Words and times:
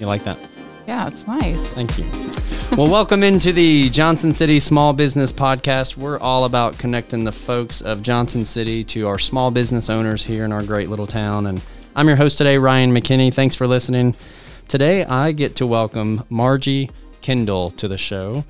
You 0.00 0.06
like 0.06 0.24
that? 0.24 0.38
Yeah, 0.86 1.08
it's 1.08 1.26
nice. 1.26 1.60
Thank 1.72 1.98
you. 1.98 2.04
well, 2.76 2.90
welcome 2.90 3.22
into 3.22 3.52
the 3.52 3.88
Johnson 3.90 4.32
City 4.32 4.60
Small 4.60 4.92
Business 4.92 5.32
Podcast. 5.32 5.96
We're 5.96 6.18
all 6.18 6.44
about 6.44 6.76
connecting 6.78 7.24
the 7.24 7.32
folks 7.32 7.80
of 7.80 8.02
Johnson 8.02 8.44
City 8.44 8.84
to 8.84 9.06
our 9.06 9.18
small 9.18 9.50
business 9.50 9.88
owners 9.88 10.24
here 10.24 10.44
in 10.44 10.52
our 10.52 10.62
great 10.62 10.90
little 10.90 11.06
town. 11.06 11.46
And 11.46 11.62
I'm 11.96 12.08
your 12.08 12.16
host 12.16 12.38
today, 12.38 12.58
Ryan 12.58 12.92
McKinney. 12.92 13.32
Thanks 13.32 13.54
for 13.54 13.66
listening. 13.66 14.14
Today, 14.68 15.04
I 15.04 15.32
get 15.32 15.56
to 15.56 15.66
welcome 15.66 16.24
Margie 16.28 16.90
Kendall 17.22 17.70
to 17.70 17.88
the 17.88 17.98
show. 17.98 18.44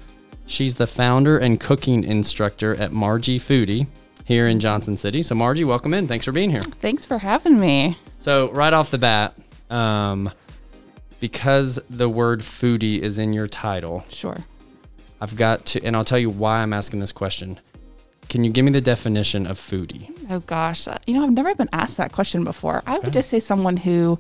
She's 0.47 0.75
the 0.75 0.87
founder 0.87 1.39
and 1.39 1.61
cooking 1.61 2.05
instructor 2.05 2.75
at 2.75 2.93
Margie 2.93 3.39
Foodie 3.39 3.87
here 4.25 4.49
in 4.49 4.61
Johnson 4.61 4.97
City. 4.97 5.23
So, 5.23 5.35
Margie, 5.35 5.65
welcome 5.65 5.95
in. 5.95 6.09
Thanks 6.09 6.25
for 6.25 6.33
being 6.33 6.51
here. 6.51 6.63
Thanks 6.81 7.05
for 7.07 7.19
having 7.19 7.61
me. 7.61 7.97
So, 8.19 8.51
right 8.51 8.73
off 8.73 8.91
the 8.91 8.99
bat, 8.99 9.35
um, 9.71 10.31
because 11.25 11.81
the 11.89 12.07
word 12.07 12.41
foodie 12.41 12.99
is 12.99 13.19
in 13.19 13.33
your 13.33 13.47
title, 13.47 14.05
Sure. 14.11 14.45
I've 15.23 15.37
got 15.37 15.65
to, 15.65 15.83
and 15.83 15.97
I'll 15.97 16.05
tell 16.05 16.19
you 16.19 16.29
why 16.29 16.59
I'm 16.59 16.75
asking 16.75 17.01
this 17.01 17.13
question. 17.13 17.59
Can 18.29 18.45
you 18.45 18.51
give 18.51 18.63
me 18.63 18.71
the 18.73 18.83
definition 18.83 19.47
of 19.47 19.59
foodie? 19.59 20.15
Oh 20.29 20.41
gosh, 20.41 20.87
uh, 20.87 20.99
you 21.07 21.15
know 21.15 21.25
I've 21.25 21.33
never 21.33 21.55
been 21.55 21.71
asked 21.73 21.97
that 21.97 22.13
question 22.13 22.45
before. 22.45 22.83
I 22.87 22.99
would 22.99 23.15
just 23.15 23.31
say 23.31 23.41
someone 23.41 23.79
who, 23.79 24.19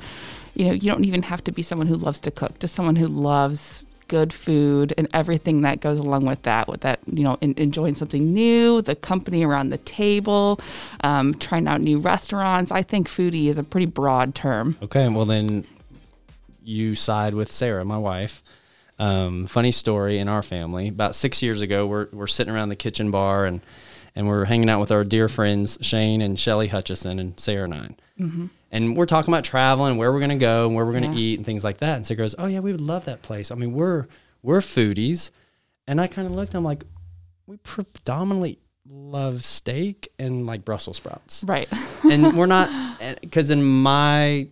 you 0.54 0.64
know, 0.64 0.72
you 0.72 0.90
don't 0.90 1.04
even 1.04 1.20
have 1.24 1.44
to 1.44 1.52
be 1.52 1.60
someone 1.60 1.88
who 1.88 1.96
loves 1.96 2.20
to 2.22 2.30
cook. 2.30 2.58
Just 2.58 2.74
someone 2.74 2.96
who 2.96 3.06
loves 3.06 3.84
good 4.08 4.32
food 4.32 4.94
and 4.96 5.06
everything 5.12 5.60
that 5.60 5.80
goes 5.80 5.98
along 5.98 6.24
with 6.24 6.40
that. 6.44 6.68
With 6.68 6.80
that, 6.80 7.00
you 7.06 7.24
know, 7.24 7.36
in, 7.42 7.52
enjoying 7.58 7.96
something 7.96 8.32
new, 8.32 8.80
the 8.80 8.94
company 8.94 9.44
around 9.44 9.68
the 9.68 9.78
table, 9.78 10.58
um, 11.02 11.34
trying 11.34 11.68
out 11.68 11.82
new 11.82 11.98
restaurants. 11.98 12.72
I 12.72 12.82
think 12.82 13.10
foodie 13.10 13.48
is 13.48 13.58
a 13.58 13.62
pretty 13.62 13.86
broad 13.86 14.34
term. 14.34 14.78
Okay, 14.82 15.06
well 15.08 15.26
then 15.26 15.66
you 16.64 16.94
side 16.94 17.34
with 17.34 17.50
Sarah, 17.52 17.84
my 17.84 17.98
wife. 17.98 18.42
Um, 18.98 19.46
funny 19.46 19.72
story 19.72 20.18
in 20.18 20.28
our 20.28 20.42
family. 20.42 20.88
About 20.88 21.14
six 21.16 21.42
years 21.42 21.60
ago, 21.62 21.86
we're 21.86 22.08
we're 22.12 22.26
sitting 22.28 22.54
around 22.54 22.68
the 22.68 22.76
kitchen 22.76 23.10
bar 23.10 23.44
and 23.44 23.60
and 24.14 24.28
we're 24.28 24.44
hanging 24.44 24.70
out 24.70 24.80
with 24.80 24.92
our 24.92 25.02
dear 25.02 25.28
friends 25.28 25.76
Shane 25.80 26.22
and 26.22 26.38
Shelly 26.38 26.68
Hutchison 26.68 27.18
and 27.18 27.38
Sarah 27.40 27.64
and 27.64 27.74
I. 27.74 28.48
And 28.70 28.96
we're 28.96 29.06
talking 29.06 29.32
about 29.32 29.42
traveling, 29.44 29.96
where 29.96 30.12
we're 30.12 30.20
gonna 30.20 30.36
go, 30.36 30.66
and 30.66 30.74
where 30.76 30.84
we're 30.86 30.92
gonna 30.92 31.12
Yeah. 31.12 31.18
eat, 31.18 31.38
and 31.38 31.46
things 31.46 31.64
like 31.64 31.78
that. 31.78 31.96
And 31.96 32.06
Sarah 32.06 32.18
goes, 32.18 32.34
"Oh 32.38 32.46
yeah, 32.46 32.60
we 32.60 32.70
would 32.72 32.80
love 32.80 33.04
that 33.06 33.22
place. 33.22 33.50
I 33.50 33.54
mean, 33.56 33.72
we're 33.72 34.06
we're 34.42 34.60
foodies." 34.60 35.30
And 35.88 36.00
I 36.00 36.06
kind 36.06 36.26
of 36.28 36.34
looked. 36.34 36.54
I'm 36.54 36.64
like, 36.64 36.84
we 37.46 37.56
predominantly 37.58 38.58
love 38.88 39.44
steak 39.44 40.08
and 40.18 40.46
like 40.46 40.64
Brussels 40.64 40.98
sprouts 40.98 41.42
Right. 41.46 41.68
and 42.10 42.36
we're 42.36 42.46
not 42.46 42.70
because 43.22 43.50
in 43.50 43.62
my 43.64 44.48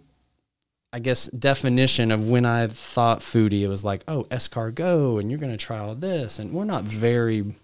i 0.93 0.99
guess 0.99 1.27
definition 1.29 2.11
of 2.11 2.29
when 2.29 2.45
i 2.45 2.67
thought 2.67 3.21
foodie 3.21 3.63
it 3.63 3.69
was 3.69 3.83
like 3.85 4.03
oh 4.09 4.25
escargot 4.25 5.21
and 5.21 5.31
you're 5.31 5.41
going 5.41 5.53
to 5.53 5.57
try 5.57 5.79
all 5.79 5.95
this 5.95 6.39
and 6.39 6.53
we're 6.53 6.65
not 6.65 6.85
very 6.85 7.55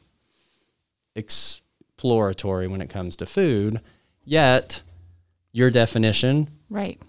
exploratory 1.15 2.67
when 2.69 2.81
it 2.81 2.89
comes 2.91 3.17
to 3.17 3.27
food 3.27 3.81
yet 4.25 4.83
your 5.53 5.71
definition 5.71 6.49
right. 6.71 7.01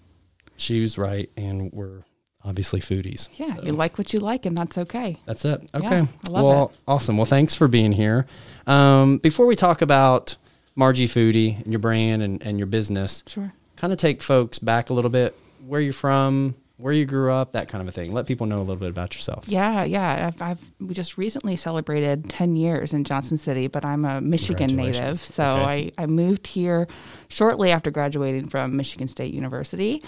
she 0.57 0.81
was 0.81 0.97
right 0.97 1.29
and 1.37 1.71
we're 1.73 2.03
obviously 2.43 2.79
foodies 2.79 3.27
Yeah. 3.35 3.53
So 3.55 3.63
You 3.63 3.71
like 3.73 3.97
what 3.97 4.13
you 4.13 4.19
like, 4.21 4.45
and 4.45 4.57
that's 4.57 4.77
okay. 4.77 5.17
that's 5.25 5.43
it 5.45 5.69
Yeah, 5.73 5.79
okay 5.79 6.07
I 6.27 6.29
love 6.29 6.43
well 6.45 6.73
awesome 6.87 7.17
well 7.17 7.25
thanks 7.25 7.53
for 7.53 7.67
being 7.67 7.91
here 7.91 8.25
um, 8.65 9.17
before 9.17 9.45
we 9.45 9.55
talk 9.55 9.81
about 9.81 10.35
margie 10.75 11.07
foodie 11.07 11.61
and 11.63 11.71
your 11.73 11.79
brand 11.79 12.21
and, 12.23 12.41
and 12.41 12.57
your 12.57 12.67
business 12.67 13.23
Sure. 13.27 13.51
kind 13.75 13.91
of 13.93 13.99
take 13.99 14.21
folks 14.21 14.57
back 14.59 14.89
a 14.89 14.93
little 14.93 15.09
bit 15.11 15.37
where 15.65 15.81
you're 15.81 15.93
from 15.93 16.55
where 16.77 16.93
you 16.93 17.05
grew 17.05 17.29
up 17.33 17.51
that 17.51 17.67
kind 17.67 17.81
of 17.81 17.87
a 17.89 17.91
thing 17.91 18.13
let 18.13 18.25
people 18.25 18.45
know 18.47 18.57
a 18.57 18.61
little 18.61 18.77
bit 18.77 18.89
about 18.89 19.13
yourself 19.13 19.43
Yeah, 19.49 19.83
yeah. 19.83 20.27
I've, 20.27 20.41
I've 20.41 20.59
we 20.79 20.93
just 20.93 21.17
recently 21.17 21.57
celebrated 21.57 22.29
10 22.29 22.55
years 22.55 22.93
in 22.93 23.03
Johnson 23.03 23.37
City, 23.37 23.67
but 23.67 23.83
I'm 23.83 24.05
a 24.05 24.21
Michigan 24.21 24.75
native. 24.77 25.17
So 25.19 25.43
Okay. 25.43 25.91
I, 25.97 26.03
I 26.03 26.05
moved 26.05 26.47
here 26.47 26.87
shortly 27.27 27.71
after 27.71 27.91
graduating 27.91 28.47
from 28.49 28.77
Michigan 28.77 29.09
State 29.09 29.33
University. 29.33 30.01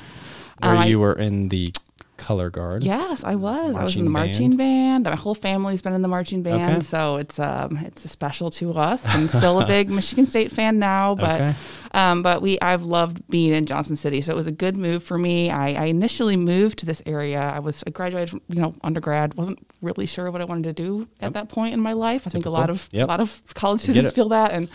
where 0.60 0.72
Um, 0.72 0.78
I- 0.80 0.86
you 0.86 1.00
were 1.00 1.14
in 1.14 1.50
the 1.50 1.74
color 2.18 2.52
guard 2.52 2.84
Yes, 2.84 3.24
I 3.24 3.34
was. 3.34 3.76
I 3.76 3.84
was 3.84 3.96
in 3.98 4.06
the 4.06 4.12
Marching 4.12 4.32
marching 4.52 4.56
band. 4.58 5.06
My 5.06 5.16
whole 5.16 5.34
family's 5.34 5.82
been 5.82 5.94
in 5.94 6.04
the 6.04 6.08
marching 6.08 6.44
band, 6.44 6.72
Okay. 6.78 6.82
so 6.86 7.18
it's 7.18 7.40
um 7.40 7.80
it's 7.84 8.10
special 8.10 8.52
to 8.52 8.74
us. 8.78 9.02
I'm 9.06 9.28
still 9.28 9.60
a 9.60 9.66
big 9.76 9.90
Michigan 9.90 10.28
State 10.28 10.52
fan 10.52 10.78
now, 10.80 11.16
but 11.16 11.42
Okay. 11.42 11.56
Um 11.94 12.24
but 12.24 12.42
we 12.42 12.60
I've 12.62 12.84
loved 12.84 13.28
being 13.30 13.54
in 13.54 13.66
Johnson 13.66 13.96
City, 13.96 14.22
so 14.22 14.32
it 14.32 14.36
was 14.36 14.48
a 14.48 14.52
good 14.52 14.78
move 14.78 15.04
for 15.04 15.18
me. 15.18 15.50
I, 15.50 15.74
I 15.74 15.86
initially 15.86 16.38
moved 16.38 16.80
to 16.80 16.86
this 16.86 17.02
area. 17.06 17.40
I 17.40 17.60
was 17.60 17.84
I 17.88 17.90
graduated 17.90 18.30
from 18.30 18.42
you 18.50 18.62
know 18.62 18.74
undergrad, 18.84 19.34
wasn't 19.36 19.60
really 19.82 20.06
sure 20.06 20.30
what 20.32 20.42
I 20.42 20.46
wanted 20.46 20.64
to 20.64 20.74
do 20.74 21.08
at 21.22 21.34
that 21.34 21.50
point 21.50 21.74
in 21.74 21.80
my 21.80 21.94
life. 21.94 22.28
I 22.28 22.30
think 22.30 22.46
a 22.46 22.50
lot 22.50 22.70
of 22.70 22.88
Yep. 22.92 23.08
a 23.08 23.12
lot 23.12 23.20
of 23.20 23.42
college 23.54 23.82
students 23.82 24.12
feel 24.14 24.30
that, 24.30 24.52
and 24.52 24.70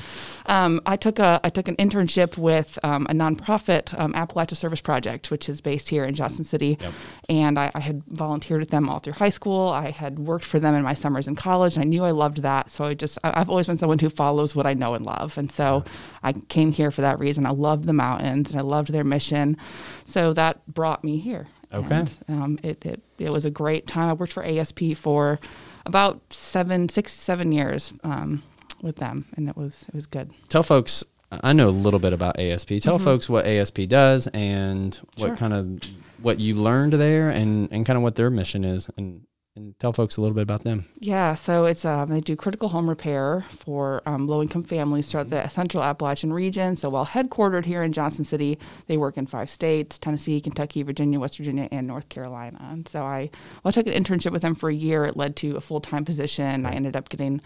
um, 0.46 0.80
I 0.86 0.96
took 0.96 1.18
a 1.18 1.40
I 1.44 1.48
took 1.50 1.68
an 1.68 1.76
internship 1.76 2.36
with 2.36 2.78
um, 2.82 3.06
a 3.08 3.12
nonprofit 3.14 3.98
um, 3.98 4.12
Appalachia 4.14 4.56
Service 4.56 4.80
Project, 4.80 5.30
which 5.30 5.48
is 5.48 5.60
based 5.60 5.88
here 5.88 6.04
in 6.04 6.14
Johnson 6.14 6.44
City, 6.44 6.76
Yep. 6.80 6.92
and 7.28 7.58
I, 7.58 7.70
I 7.74 7.80
had 7.80 8.02
volunteered 8.08 8.60
with 8.60 8.70
them 8.70 8.88
all 8.88 8.98
through 8.98 9.14
high 9.14 9.28
school. 9.30 9.68
I 9.68 9.90
had 9.90 10.18
worked 10.18 10.44
for 10.44 10.58
them 10.58 10.74
in 10.74 10.82
my 10.82 10.94
summers 10.94 11.28
in 11.28 11.36
college, 11.36 11.76
and 11.76 11.84
I 11.84 11.88
knew 11.88 12.04
I 12.04 12.10
loved 12.10 12.42
that. 12.42 12.70
So 12.70 12.84
I 12.84 12.94
just 12.94 13.18
I, 13.24 13.40
I've 13.40 13.48
always 13.50 13.66
been 13.66 13.78
someone 13.78 13.98
who 13.98 14.08
follows 14.08 14.54
what 14.56 14.66
I 14.66 14.74
know 14.74 14.94
and 14.94 15.04
love, 15.06 15.38
and 15.38 15.50
so 15.52 15.84
I 16.22 16.32
came 16.32 16.72
here 16.72 16.90
for 16.90 17.02
that 17.02 17.05
reason. 17.18 17.46
I 17.46 17.50
loved 17.50 17.84
the 17.84 17.92
mountains 17.92 18.50
and 18.50 18.58
I 18.58 18.62
loved 18.62 18.92
their 18.92 19.04
mission, 19.04 19.56
so 20.04 20.32
that 20.32 20.66
brought 20.66 21.04
me 21.04 21.18
here. 21.18 21.46
Okay. 21.72 21.94
And, 21.94 22.10
um, 22.28 22.58
it, 22.62 22.84
it 22.84 23.02
it 23.18 23.30
was 23.30 23.44
a 23.44 23.50
great 23.50 23.86
time. 23.86 24.08
I 24.08 24.12
worked 24.12 24.32
for 24.32 24.44
ASP 24.44 24.94
for 24.96 25.38
about 25.84 26.20
seven, 26.30 26.88
six, 26.88 27.12
seven 27.12 27.52
years 27.52 27.92
um, 28.04 28.42
with 28.82 28.96
them, 28.96 29.24
and 29.36 29.48
it 29.48 29.56
was 29.56 29.84
it 29.88 29.94
was 29.94 30.06
good. 30.06 30.30
tell 30.48 30.62
folks 30.62 31.02
i 31.42 31.52
know 31.52 31.68
a 31.68 31.70
little 31.70 31.98
bit 31.98 32.12
about 32.12 32.38
asp 32.38 32.70
tell 32.80 33.00
folks 33.00 33.28
what 33.28 33.44
asp 33.46 33.80
does 33.88 34.28
and 34.28 34.94
what 35.16 35.16
Mm-hmm. 35.16 35.26
Sure. 35.26 35.36
kind 35.36 35.52
of 35.52 35.80
what 36.22 36.38
you 36.38 36.54
learned 36.54 36.92
there 36.92 37.30
and 37.30 37.68
and 37.72 37.84
kind 37.84 37.96
of 37.96 38.02
what 38.04 38.14
their 38.14 38.30
mission 38.30 38.64
is 38.64 38.88
and 38.96 39.22
and 39.56 39.78
tell 39.78 39.92
folks 39.92 40.16
a 40.16 40.20
little 40.20 40.34
bit 40.34 40.42
about 40.42 40.62
them 40.64 40.84
Yeah, 41.00 41.34
so 41.34 41.64
it's 41.64 41.84
um, 41.84 42.08
they 42.08 42.20
do 42.20 42.36
critical 42.36 42.68
home 42.68 42.88
repair 42.88 43.44
for 43.50 44.02
um, 44.06 44.26
low 44.26 44.42
income 44.42 44.62
families 44.62 45.10
throughout 45.10 45.28
the 45.28 45.48
Central 45.48 45.82
Appalachian 45.82 46.32
region. 46.32 46.76
So 46.76 46.90
while 46.90 47.06
headquartered 47.06 47.64
here 47.64 47.82
in 47.82 47.92
Johnson 47.92 48.24
City, 48.24 48.58
they 48.86 48.96
work 48.96 49.16
in 49.16 49.26
five 49.26 49.50
states: 49.50 49.98
Tennessee, 49.98 50.40
Kentucky, 50.40 50.82
Virginia, 50.82 51.18
West 51.18 51.38
Virginia, 51.38 51.68
and 51.72 51.86
North 51.86 52.08
Carolina. 52.08 52.58
And 52.70 52.86
so 52.86 53.02
I 53.02 53.30
well, 53.62 53.70
I 53.70 53.70
took 53.70 53.86
an 53.86 53.92
internship 53.92 54.32
with 54.32 54.42
them 54.42 54.54
for 54.54 54.68
a 54.68 54.74
year. 54.74 55.04
It 55.04 55.16
led 55.16 55.36
to 55.36 55.56
a 55.56 55.60
full 55.60 55.80
time 55.80 56.04
position. 56.04 56.66
I 56.66 56.72
ended 56.72 56.96
up 56.96 57.08
getting 57.08 57.40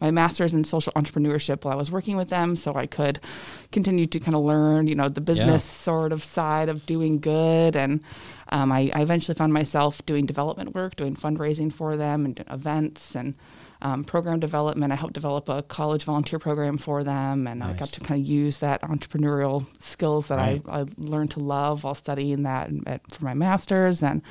my 0.00 0.10
master's 0.10 0.52
in 0.52 0.64
social 0.64 0.92
entrepreneurship 0.92 1.64
while 1.64 1.72
I 1.72 1.76
was 1.76 1.90
working 1.90 2.16
with 2.16 2.28
them, 2.28 2.54
so 2.56 2.74
I 2.74 2.86
could 2.86 3.18
continue 3.72 4.06
to 4.06 4.20
kind 4.20 4.34
of 4.34 4.42
learn, 4.42 4.86
you 4.86 4.94
know, 4.94 5.08
the 5.08 5.22
business 5.22 5.64
sort 5.64 6.12
of 6.12 6.22
side 6.22 6.68
of 6.68 6.86
doing 6.86 7.18
good 7.18 7.76
and. 7.76 8.02
Um, 8.50 8.70
I, 8.70 8.90
I 8.94 9.02
eventually 9.02 9.34
found 9.34 9.52
myself 9.52 10.04
doing 10.06 10.26
development 10.26 10.74
work, 10.74 10.96
doing 10.96 11.16
fundraising 11.16 11.72
for 11.72 11.96
them, 11.96 12.24
and 12.24 12.44
events 12.50 13.14
and 13.16 13.34
um, 13.82 14.04
program 14.04 14.40
development. 14.40 14.92
I 14.92 14.96
helped 14.96 15.14
develop 15.14 15.48
a 15.48 15.62
college 15.62 16.04
volunteer 16.04 16.38
program 16.38 16.78
for 16.78 17.04
them, 17.04 17.46
and 17.46 17.62
I 17.62 17.72
got 17.74 17.88
to 17.90 18.00
kind 18.00 18.20
of 18.20 18.26
use 18.26 18.58
that 18.58 18.82
entrepreneurial 18.82 19.66
skills 19.80 20.28
that 20.28 20.36
Right. 20.38 20.62
I, 20.68 20.80
I 20.80 20.84
learned 20.96 21.32
to 21.32 21.40
love 21.40 21.84
while 21.84 21.94
studying 21.94 22.44
that 22.44 22.70
at, 22.86 23.00
for 23.12 23.24
my 23.24 23.34
master's. 23.34 24.02
And 24.02 24.22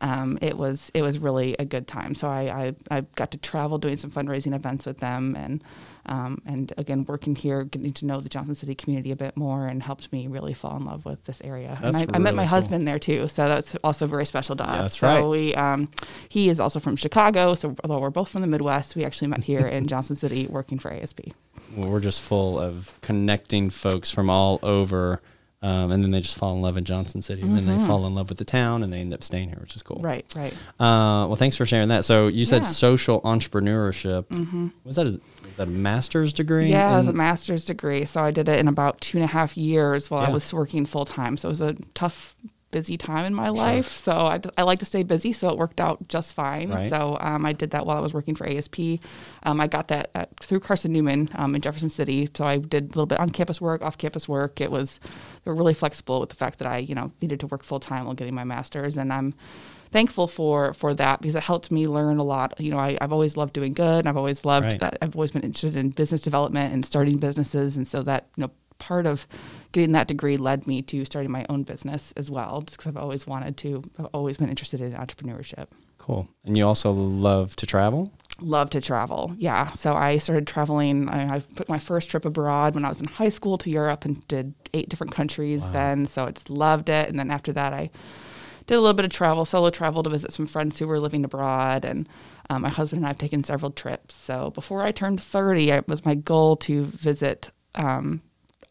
um, 0.00 0.38
it 0.42 0.58
was 0.58 0.90
it 0.92 1.02
was 1.02 1.18
really 1.18 1.54
a 1.58 1.64
good 1.64 1.86
time. 1.86 2.14
So 2.14 2.28
I, 2.28 2.74
I, 2.90 2.98
I 2.98 3.00
got 3.14 3.30
to 3.30 3.38
travel 3.38 3.78
doing 3.78 3.96
some 3.96 4.10
fundraising 4.10 4.54
events 4.54 4.84
with 4.84 4.98
them, 4.98 5.34
and 5.36 5.62
um, 6.06 6.40
and 6.46 6.72
again 6.76 7.04
working 7.06 7.34
here, 7.34 7.64
getting 7.64 7.92
to 7.92 8.06
know 8.06 8.20
the 8.20 8.28
Johnson 8.28 8.54
City 8.54 8.74
community 8.74 9.10
a 9.10 9.16
bit 9.16 9.36
more, 9.36 9.66
and 9.66 9.82
helped 9.82 10.12
me 10.12 10.26
really 10.26 10.54
fall 10.54 10.76
in 10.76 10.84
love 10.84 11.04
with 11.04 11.24
this 11.24 11.40
area. 11.42 11.78
That's 11.82 11.98
and 11.98 12.10
I, 12.10 12.16
I 12.16 12.18
met 12.18 12.34
my 12.34 12.42
cool. 12.42 12.48
husband 12.48 12.86
there 12.86 12.98
too, 12.98 13.28
so 13.28 13.48
that's 13.48 13.76
also 13.84 14.06
very 14.06 14.26
special 14.26 14.56
to 14.56 14.64
us. 14.64 14.76
Yeah, 14.76 14.82
that's 14.82 14.98
so 14.98 15.06
right. 15.06 15.24
we 15.24 15.54
um, 15.54 15.88
he 16.28 16.48
is 16.48 16.60
also 16.60 16.80
from 16.80 16.96
Chicago, 16.96 17.54
so 17.54 17.74
although 17.84 17.98
we're 17.98 18.10
both 18.10 18.28
from 18.28 18.40
the 18.40 18.46
Midwest, 18.46 18.96
we 18.96 19.04
actually 19.04 19.28
met 19.28 19.44
here 19.44 19.66
in 19.66 19.86
Johnson 19.94 20.16
City 20.16 20.46
working 20.46 20.78
for 20.78 20.92
ASP. 20.92 21.20
Well, 21.76 21.88
we're 21.88 22.00
just 22.00 22.22
full 22.22 22.58
of 22.58 22.94
connecting 23.00 23.70
folks 23.70 24.10
from 24.10 24.30
all 24.30 24.58
over, 24.62 25.20
um, 25.64 25.90
and 25.90 26.02
then 26.04 26.10
they 26.10 26.20
just 26.20 26.36
fall 26.36 26.54
in 26.54 26.60
love 26.62 26.76
in 26.76 26.84
Johnson 26.84 27.22
City, 27.22 27.40
and 27.42 27.56
then 27.56 27.64
they 27.66 27.78
fall 27.86 28.06
in 28.06 28.14
love 28.14 28.28
with 28.28 28.38
the 28.38 28.44
town, 28.44 28.82
and 28.82 28.92
they 28.92 29.00
end 29.00 29.14
up 29.14 29.24
staying 29.24 29.48
here, 29.48 29.58
which 29.60 29.74
is 29.74 29.82
cool. 29.82 29.96
Mm-hmm. 29.96 30.06
Right, 30.06 30.34
right. 30.36 30.52
Uh, 30.78 31.26
well, 31.26 31.36
thanks 31.36 31.56
for 31.56 31.64
sharing 31.64 31.88
that. 31.88 32.04
So 32.04 32.28
you 32.28 32.44
said 32.44 32.62
Yeah. 32.62 32.68
social 32.68 33.20
entrepreneurship. 33.22 34.26
Was 34.84 34.96
that 34.96 35.06
a, 35.06 35.20
was 35.46 35.56
that 35.56 35.68
a 35.68 35.70
master's 35.70 36.32
degree? 36.32 36.70
Yeah, 36.70 36.94
it 36.94 36.98
was 36.98 37.08
a 37.08 37.12
master's 37.12 37.64
degree. 37.64 38.04
So 38.04 38.22
I 38.22 38.30
did 38.30 38.48
it 38.48 38.58
in 38.58 38.68
about 38.68 39.00
two 39.00 39.18
and 39.18 39.24
a 39.24 39.28
half 39.28 39.56
years 39.56 40.10
while 40.10 40.22
Yeah. 40.22 40.28
I 40.28 40.32
was 40.32 40.52
working 40.52 40.84
full 40.84 41.04
time. 41.04 41.36
So 41.36 41.48
it 41.48 41.52
was 41.52 41.60
a 41.60 41.76
tough 41.94 42.34
busy 42.74 42.98
time 42.98 43.24
in 43.24 43.32
my 43.32 43.50
life. 43.50 43.96
So 43.98 44.10
I, 44.10 44.40
I 44.58 44.62
like 44.64 44.80
to 44.80 44.84
stay 44.84 45.04
busy. 45.04 45.32
So 45.32 45.48
it 45.48 45.56
worked 45.56 45.80
out 45.80 46.08
just 46.08 46.34
fine. 46.34 46.70
Right. 46.70 46.90
So 46.90 47.16
um, 47.20 47.46
I 47.46 47.52
did 47.52 47.70
that 47.70 47.86
while 47.86 47.96
I 47.96 48.00
was 48.00 48.12
working 48.12 48.34
for 48.34 48.44
ASP. 48.48 48.98
Um, 49.44 49.60
I 49.60 49.68
got 49.68 49.86
that 49.88 50.10
at, 50.16 50.36
through 50.40 50.58
Carson 50.58 50.92
Newman 50.92 51.30
um, 51.36 51.54
in 51.54 51.60
Jefferson 51.60 51.88
City. 51.88 52.28
So 52.34 52.44
I 52.44 52.56
did 52.56 52.86
a 52.86 52.88
little 52.88 53.06
bit 53.06 53.20
on 53.20 53.30
campus 53.30 53.60
work, 53.60 53.80
off 53.82 53.96
campus 53.96 54.28
work. 54.28 54.60
It 54.60 54.72
was, 54.72 54.98
they 55.44 55.52
were 55.52 55.54
really 55.54 55.72
flexible 55.72 56.18
with 56.18 56.30
the 56.30 56.34
fact 56.34 56.58
that 56.58 56.66
I, 56.66 56.78
you 56.78 56.96
know, 56.96 57.12
needed 57.22 57.38
to 57.40 57.46
work 57.46 57.62
full 57.62 57.78
time 57.78 58.06
while 58.06 58.14
getting 58.14 58.34
my 58.34 58.44
master's. 58.44 58.96
And 58.96 59.12
I'm, 59.12 59.34
thankful 59.94 60.26
for 60.26 60.74
for 60.74 60.92
that 60.92 61.20
because 61.20 61.36
it 61.36 61.42
helped 61.44 61.70
me 61.70 61.86
learn 61.86 62.18
a 62.18 62.24
lot. 62.24 62.60
You 62.60 62.72
know, 62.72 62.80
I, 62.80 62.98
have 63.00 63.12
always 63.12 63.36
loved 63.36 63.52
doing 63.52 63.72
good. 63.72 64.00
And 64.00 64.08
I've 64.08 64.16
always 64.16 64.44
loved. 64.44 64.66
Right. 64.66 64.82
Uh, 64.82 64.90
I've 65.00 65.14
always 65.14 65.30
been 65.30 65.42
interested 65.42 65.76
in 65.76 65.90
business 65.90 66.20
development 66.20 66.74
and 66.74 66.84
starting 66.84 67.18
businesses, 67.18 67.76
and 67.76 67.86
so 67.86 68.02
that 68.02 68.26
you 68.36 68.42
know 68.42 68.50
part 68.84 69.06
of 69.06 69.26
getting 69.72 69.92
that 69.92 70.08
degree 70.08 70.36
led 70.36 70.66
me 70.66 70.82
to 70.82 71.04
starting 71.06 71.30
my 71.30 71.46
own 71.48 71.62
business 71.62 72.12
as 72.18 72.30
well, 72.30 72.60
just 72.60 72.76
because 72.76 72.90
I've 72.90 73.02
always 73.02 73.26
wanted 73.26 73.56
to. 73.58 73.82
I've 73.98 74.08
always 74.12 74.36
been 74.36 74.50
interested 74.50 74.82
in 74.82 74.92
entrepreneurship. 74.92 75.68
Cool. 75.96 76.28
And 76.44 76.58
you 76.58 76.66
also 76.66 76.92
love 76.92 77.56
to 77.56 77.66
travel? 77.66 78.12
Love 78.40 78.68
to 78.70 78.80
travel. 78.82 79.32
Yeah. 79.38 79.72
So 79.72 79.94
I 79.94 80.18
started 80.18 80.46
traveling. 80.46 81.08
I, 81.08 81.36
I 81.36 81.40
put 81.56 81.70
my 81.70 81.78
first 81.78 82.10
trip 82.10 82.26
abroad 82.26 82.74
when 82.74 82.84
I 82.84 82.90
was 82.90 83.00
in 83.00 83.06
high 83.06 83.30
school 83.30 83.56
to 83.58 83.70
Europe 83.70 84.04
and 84.04 84.26
did 84.28 84.52
eight 84.74 84.90
different 84.90 85.14
countries 85.14 85.62
wow. 85.62 85.70
then. 85.72 86.06
So 86.06 86.24
it's 86.24 86.50
loved 86.50 86.90
it. 86.90 87.08
And 87.08 87.18
then 87.18 87.30
after 87.30 87.54
that, 87.54 87.72
I 87.72 87.90
did 88.66 88.74
a 88.74 88.80
little 88.80 88.94
bit 88.94 89.06
of 89.06 89.12
travel, 89.12 89.46
solo 89.46 89.70
travel 89.70 90.02
to 90.02 90.10
visit 90.10 90.32
some 90.32 90.46
friends 90.46 90.78
who 90.78 90.86
were 90.86 91.00
living 91.00 91.24
abroad. 91.24 91.86
And 91.86 92.06
um, 92.50 92.62
my 92.62 92.68
husband 92.68 92.98
and 92.98 93.06
I 93.06 93.10
have 93.10 93.18
taken 93.18 93.42
several 93.42 93.70
trips. 93.70 94.14
So 94.14 94.50
before 94.50 94.82
I 94.82 94.92
turned 94.92 95.22
30, 95.22 95.70
it 95.70 95.88
was 95.88 96.04
my 96.04 96.14
goal 96.14 96.56
to 96.58 96.84
visit 96.84 97.50
um, 97.74 98.20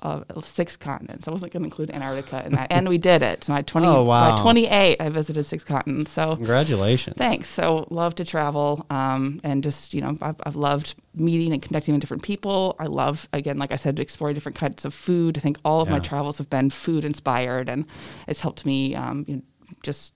uh, 0.03 0.21
six 0.41 0.75
continents. 0.75 1.27
I 1.27 1.31
wasn't 1.31 1.53
going 1.53 1.63
to 1.63 1.67
include 1.67 1.89
Antarctica 1.91 2.45
in 2.45 2.51
that, 2.53 2.71
and 2.71 2.87
we 2.87 2.97
did 2.97 3.23
it. 3.23 3.43
So 3.43 3.53
I 3.53 3.61
twenty 3.61 3.87
oh, 3.87 4.03
wow. 4.03 4.35
by 4.35 4.41
twenty 4.41 4.67
eight, 4.67 4.97
I 4.99 5.09
visited 5.09 5.43
six 5.45 5.63
continents. 5.63 6.11
So 6.11 6.35
congratulations! 6.35 7.17
Thanks. 7.17 7.49
So 7.49 7.87
love 7.89 8.13
to 8.15 8.25
travel, 8.25 8.85
um, 8.89 9.39
and 9.43 9.63
just 9.63 9.93
you 9.93 10.01
know, 10.01 10.17
I've, 10.21 10.35
I've, 10.43 10.55
loved 10.55 10.95
meeting 11.15 11.53
and 11.53 11.61
connecting 11.61 11.93
with 11.93 12.01
different 12.01 12.23
people. 12.23 12.75
I 12.79 12.85
love 12.85 13.27
again, 13.33 13.57
like 13.57 13.71
I 13.71 13.77
said, 13.77 13.99
exploring 13.99 14.35
different 14.35 14.57
kinds 14.57 14.85
of 14.85 14.93
food. 14.93 15.37
I 15.37 15.41
think 15.41 15.57
all 15.65 15.81
of 15.81 15.87
yeah. 15.87 15.93
my 15.93 15.99
travels 15.99 16.37
have 16.37 16.49
been 16.49 16.69
food 16.69 17.05
inspired, 17.05 17.69
and 17.69 17.85
it's 18.27 18.41
helped 18.41 18.65
me 18.65 18.95
um, 18.95 19.25
you 19.27 19.37
know, 19.37 19.41
just 19.81 20.13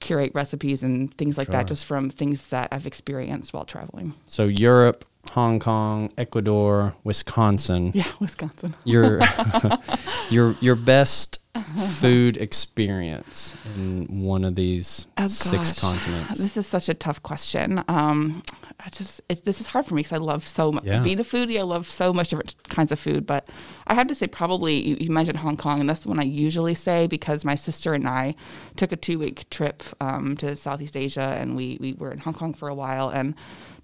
curate 0.00 0.32
recipes 0.34 0.82
and 0.82 1.16
things 1.16 1.38
like 1.38 1.46
sure. 1.46 1.52
that 1.52 1.66
just 1.66 1.86
from 1.86 2.10
things 2.10 2.48
that 2.48 2.68
I've 2.70 2.86
experienced 2.86 3.54
while 3.54 3.64
traveling. 3.64 4.12
So 4.26 4.44
Europe, 4.44 5.06
Hong 5.30 5.58
Kong, 5.58 6.10
Ecuador, 6.16 6.94
Wisconsin. 7.04 7.92
Yeah, 7.94 8.06
Wisconsin. 8.20 8.74
Your 8.84 9.20
your 10.30 10.56
your 10.60 10.76
best 10.76 11.40
food 11.76 12.36
experience 12.36 13.54
in 13.76 14.22
one 14.22 14.44
of 14.44 14.54
these 14.56 15.06
oh, 15.18 15.26
six 15.26 15.72
gosh. 15.72 15.80
continents. 15.80 16.40
This 16.40 16.56
is 16.56 16.66
such 16.66 16.88
a 16.88 16.94
tough 16.94 17.22
question. 17.22 17.82
Um, 17.88 18.42
I 18.84 18.90
just 18.90 19.22
this 19.44 19.60
is 19.62 19.66
hard 19.66 19.86
for 19.86 19.94
me 19.94 20.00
because 20.00 20.12
I 20.12 20.18
love 20.18 20.46
so 20.46 20.70
much 20.70 20.84
yeah. 20.84 21.02
being 21.02 21.18
a 21.18 21.24
foodie. 21.24 21.58
I 21.58 21.62
love 21.62 21.90
so 21.90 22.12
much 22.12 22.28
different 22.28 22.54
kinds 22.68 22.92
of 22.92 22.98
food, 22.98 23.24
but 23.24 23.48
I 23.86 23.94
have 23.94 24.08
to 24.08 24.14
say 24.14 24.26
probably 24.26 24.74
you, 24.74 24.96
you, 25.00 25.10
mentioned 25.10 25.38
Hong 25.38 25.56
Kong, 25.56 25.80
and 25.80 25.88
that's 25.88 26.00
the 26.00 26.08
one 26.08 26.20
I 26.20 26.24
usually 26.24 26.74
say 26.74 27.06
because 27.06 27.46
my 27.46 27.54
sister 27.54 27.94
and 27.94 28.06
I 28.06 28.34
took 28.76 28.92
a 28.92 28.96
two 28.96 29.18
week 29.18 29.48
trip 29.48 29.82
um, 30.02 30.36
to 30.36 30.54
Southeast 30.54 30.98
Asia, 30.98 31.34
and 31.40 31.56
we 31.56 31.78
we 31.80 31.94
were 31.94 32.12
in 32.12 32.18
Hong 32.18 32.34
Kong 32.34 32.52
for 32.52 32.68
a 32.68 32.74
while, 32.74 33.08
and 33.08 33.34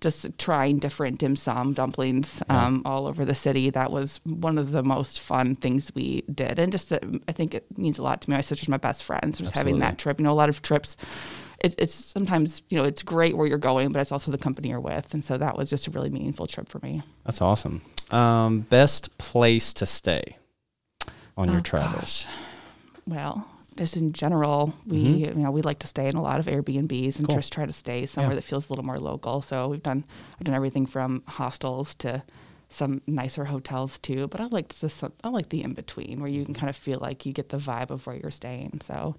just 0.02 0.26
trying 0.38 0.78
different 0.78 1.18
dim 1.18 1.34
sum 1.34 1.72
dumplings 1.72 2.42
yeah. 2.50 2.66
um, 2.66 2.82
all 2.84 3.06
over 3.06 3.24
the 3.24 3.34
city. 3.34 3.70
That 3.70 3.90
was 3.90 4.20
one 4.24 4.58
of 4.58 4.72
the 4.72 4.82
most 4.82 5.18
fun 5.20 5.56
things 5.56 5.90
we 5.94 6.24
did, 6.32 6.58
and 6.58 6.70
just 6.70 6.92
I 6.92 7.32
think 7.32 7.54
it 7.54 7.78
means 7.78 7.98
a 7.98 8.02
lot 8.02 8.20
to 8.20 8.30
me. 8.30 8.36
My 8.36 8.42
sister's 8.42 8.68
my 8.68 8.76
best 8.76 9.02
friend, 9.02 9.34
so 9.34 9.44
just 9.44 9.56
Absolutely. 9.56 9.80
having 9.80 9.80
that 9.80 9.98
trip. 9.98 10.20
You 10.20 10.24
know, 10.24 10.32
a 10.32 10.34
lot 10.34 10.50
of 10.50 10.60
trips 10.60 10.98
it's, 11.60 11.74
it's 11.78 11.94
sometimes 11.94 12.62
you 12.68 12.78
know 12.78 12.84
it's 12.84 13.02
great 13.02 13.36
where 13.36 13.46
you're 13.46 13.58
going, 13.58 13.92
but 13.92 14.00
it's 14.00 14.12
also 14.12 14.30
the 14.30 14.38
company 14.38 14.68
you're 14.68 14.80
with, 14.80 15.12
and 15.14 15.24
so 15.24 15.36
that 15.38 15.56
was 15.56 15.70
just 15.70 15.86
a 15.86 15.90
really 15.90 16.10
meaningful 16.10 16.46
trip 16.46 16.68
for 16.68 16.78
me. 16.80 17.02
That's 17.24 17.42
awesome. 17.42 17.82
Um, 18.10 18.60
best 18.60 19.16
place 19.18 19.72
to 19.74 19.86
stay 19.86 20.36
on 21.36 21.48
oh, 21.48 21.52
your 21.52 21.60
travels? 21.60 22.26
Gosh. 22.26 22.34
Well, 23.06 23.46
just 23.76 23.96
in 23.96 24.12
general, 24.12 24.74
we 24.86 25.04
mm-hmm. 25.04 25.38
you 25.38 25.44
know 25.44 25.50
we 25.50 25.62
like 25.62 25.78
to 25.80 25.86
stay 25.86 26.08
in 26.08 26.16
a 26.16 26.22
lot 26.22 26.40
of 26.40 26.46
Airbnbs 26.46 27.18
and 27.18 27.26
cool. 27.26 27.36
just 27.36 27.52
try 27.52 27.66
to 27.66 27.72
stay 27.72 28.06
somewhere 28.06 28.32
yeah. 28.32 28.36
that 28.36 28.44
feels 28.44 28.68
a 28.68 28.72
little 28.72 28.84
more 28.84 28.98
local. 28.98 29.42
So 29.42 29.68
we've 29.68 29.82
done 29.82 30.04
I've 30.38 30.46
done 30.46 30.54
everything 30.54 30.86
from 30.86 31.22
hostels 31.26 31.94
to 31.96 32.22
some 32.68 33.02
nicer 33.06 33.44
hotels 33.44 33.98
too. 33.98 34.28
But 34.28 34.40
I 34.40 34.46
like 34.46 34.78
this 34.78 35.02
I 35.22 35.28
like 35.28 35.50
the 35.50 35.62
in 35.62 35.74
between 35.74 36.20
where 36.20 36.30
you 36.30 36.44
can 36.44 36.54
kind 36.54 36.70
of 36.70 36.76
feel 36.76 36.98
like 37.00 37.26
you 37.26 37.32
get 37.32 37.50
the 37.50 37.58
vibe 37.58 37.90
of 37.90 38.06
where 38.06 38.16
you're 38.16 38.30
staying. 38.30 38.80
So 38.82 39.16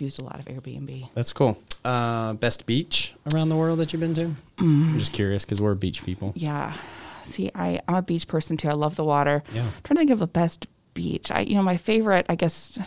used 0.00 0.20
a 0.20 0.24
lot 0.24 0.38
of 0.38 0.46
Airbnb. 0.46 1.10
That's 1.14 1.32
cool. 1.32 1.58
Uh, 1.84 2.34
best 2.34 2.66
beach 2.66 3.14
around 3.32 3.48
the 3.48 3.56
world 3.56 3.78
that 3.80 3.92
you've 3.92 4.00
been 4.00 4.14
to? 4.14 4.34
Mm. 4.58 4.92
I'm 4.92 4.98
just 4.98 5.12
curious 5.12 5.44
because 5.44 5.60
we're 5.60 5.74
beach 5.74 6.04
people. 6.04 6.32
Yeah. 6.36 6.76
See, 7.24 7.50
I, 7.54 7.80
I'm 7.88 7.96
a 7.96 8.02
beach 8.02 8.28
person 8.28 8.56
too. 8.56 8.68
I 8.68 8.72
love 8.72 8.96
the 8.96 9.04
water. 9.04 9.42
Yeah. 9.52 9.62
I'm 9.62 9.72
trying 9.84 9.96
to 9.96 10.00
think 10.00 10.10
of 10.10 10.18
the 10.18 10.26
best 10.26 10.66
beach. 10.94 11.30
I, 11.30 11.40
you 11.40 11.54
know, 11.54 11.62
my 11.62 11.76
favorite, 11.76 12.26
I 12.28 12.34
guess, 12.34 12.78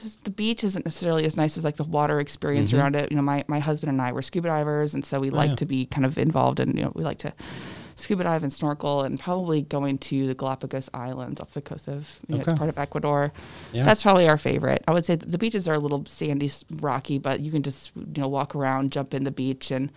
just, 0.00 0.24
the 0.24 0.30
beach 0.30 0.62
isn't 0.64 0.84
necessarily 0.84 1.24
as 1.24 1.36
nice 1.36 1.56
as 1.56 1.64
like 1.64 1.76
the 1.76 1.84
water 1.84 2.20
experience 2.20 2.70
mm-hmm. 2.70 2.80
around 2.80 2.96
it. 2.96 3.10
You 3.10 3.16
know, 3.16 3.22
my, 3.22 3.44
my 3.48 3.58
husband 3.58 3.90
and 3.90 4.00
I 4.00 4.12
were 4.12 4.22
scuba 4.22 4.48
divers, 4.48 4.94
and 4.94 5.04
so 5.04 5.18
we 5.18 5.30
oh, 5.30 5.34
like 5.34 5.50
yeah. 5.50 5.56
to 5.56 5.66
be 5.66 5.86
kind 5.86 6.04
of 6.04 6.18
involved 6.18 6.60
and 6.60 6.76
you 6.78 6.84
know, 6.84 6.92
we 6.94 7.02
like 7.02 7.18
to 7.18 7.32
scuba 8.00 8.24
dive 8.24 8.42
and 8.42 8.52
snorkel, 8.52 9.02
and 9.02 9.18
probably 9.18 9.62
going 9.62 9.98
to 9.98 10.26
the 10.26 10.34
Galapagos 10.34 10.88
Islands 10.94 11.40
off 11.40 11.54
the 11.54 11.60
coast 11.60 11.88
of 11.88 12.08
you 12.26 12.36
know, 12.36 12.42
okay. 12.42 12.52
it's 12.52 12.58
part 12.58 12.70
of 12.70 12.78
Ecuador. 12.78 13.32
Yeah. 13.72 13.84
That's 13.84 14.02
probably 14.02 14.28
our 14.28 14.38
favorite. 14.38 14.82
I 14.88 14.92
would 14.92 15.06
say 15.06 15.16
the 15.16 15.38
beaches 15.38 15.68
are 15.68 15.74
a 15.74 15.78
little 15.78 16.04
sandy, 16.06 16.50
rocky, 16.80 17.18
but 17.18 17.40
you 17.40 17.50
can 17.50 17.62
just 17.62 17.92
you 17.96 18.22
know 18.22 18.28
walk 18.28 18.54
around, 18.54 18.92
jump 18.92 19.14
in 19.14 19.24
the 19.24 19.30
beach, 19.30 19.70
and 19.70 19.90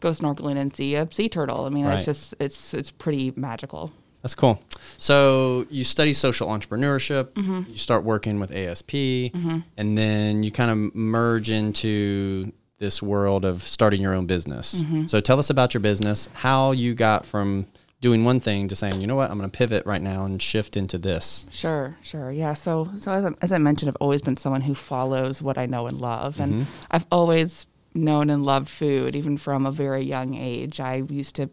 go 0.00 0.10
snorkeling 0.10 0.56
and 0.56 0.74
see 0.74 0.94
a 0.96 1.08
sea 1.12 1.28
turtle. 1.28 1.64
I 1.66 1.68
mean, 1.68 1.84
right. 1.84 1.96
it's 1.96 2.04
just 2.04 2.34
it's 2.40 2.74
it's 2.74 2.90
pretty 2.90 3.32
magical. 3.36 3.92
That's 4.22 4.34
cool. 4.34 4.62
So 4.98 5.66
you 5.70 5.82
study 5.82 6.12
social 6.12 6.48
entrepreneurship, 6.48 7.30
mm-hmm. 7.32 7.70
you 7.70 7.78
start 7.78 8.04
working 8.04 8.38
with 8.38 8.54
ASP, 8.54 8.90
mm-hmm. 8.90 9.60
and 9.78 9.96
then 9.96 10.42
you 10.42 10.52
kind 10.52 10.70
of 10.70 10.94
merge 10.94 11.50
into 11.50 12.52
this 12.80 13.02
world 13.02 13.44
of 13.44 13.62
starting 13.62 14.00
your 14.00 14.14
own 14.14 14.26
business. 14.26 14.74
Mm-hmm. 14.74 15.06
So 15.06 15.20
tell 15.20 15.38
us 15.38 15.50
about 15.50 15.74
your 15.74 15.82
business, 15.82 16.28
how 16.32 16.72
you 16.72 16.94
got 16.94 17.24
from 17.26 17.66
doing 18.00 18.24
one 18.24 18.40
thing 18.40 18.66
to 18.68 18.74
saying, 18.74 19.00
you 19.00 19.06
know 19.06 19.14
what, 19.14 19.30
I'm 19.30 19.38
going 19.38 19.50
to 19.50 19.56
pivot 19.56 19.84
right 19.84 20.00
now 20.00 20.24
and 20.24 20.40
shift 20.40 20.78
into 20.78 20.96
this. 20.96 21.46
Sure, 21.50 21.94
sure. 22.02 22.32
Yeah. 22.32 22.54
So, 22.54 22.90
so 22.96 23.12
as 23.12 23.24
I, 23.26 23.30
as 23.42 23.52
I 23.52 23.58
mentioned, 23.58 23.90
I've 23.90 23.96
always 24.00 24.22
been 24.22 24.36
someone 24.36 24.62
who 24.62 24.74
follows 24.74 25.42
what 25.42 25.58
I 25.58 25.66
know 25.66 25.86
and 25.86 26.00
love. 26.00 26.40
And 26.40 26.54
mm-hmm. 26.54 26.70
I've 26.90 27.04
always 27.12 27.66
known 27.92 28.30
and 28.30 28.44
loved 28.46 28.70
food, 28.70 29.14
even 29.14 29.36
from 29.36 29.66
a 29.66 29.72
very 29.72 30.02
young 30.02 30.34
age. 30.34 30.80
I 30.80 31.02
used 31.10 31.36
to 31.36 31.50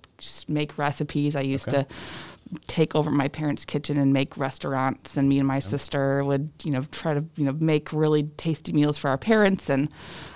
make 0.48 0.78
recipes. 0.78 1.36
I 1.36 1.42
used 1.42 1.68
okay. 1.68 1.84
to 1.84 1.88
take 2.68 2.96
over 2.96 3.10
my 3.10 3.28
parents' 3.28 3.66
kitchen 3.66 3.98
and 3.98 4.14
make 4.14 4.38
restaurants 4.38 5.18
and 5.18 5.28
me 5.28 5.40
and 5.40 5.48
my 5.48 5.60
sister 5.60 6.24
would 6.24 6.50
you 6.64 6.72
know 6.72 6.84
try 6.92 7.14
to 7.14 7.24
you 7.36 7.46
know 7.46 7.52
make 7.60 7.92
really 7.92 8.24
tasty 8.38 8.74
meals 8.74 8.98
for 8.98 9.10
our 9.10 9.18
parents. 9.18 9.70
And 9.70 9.90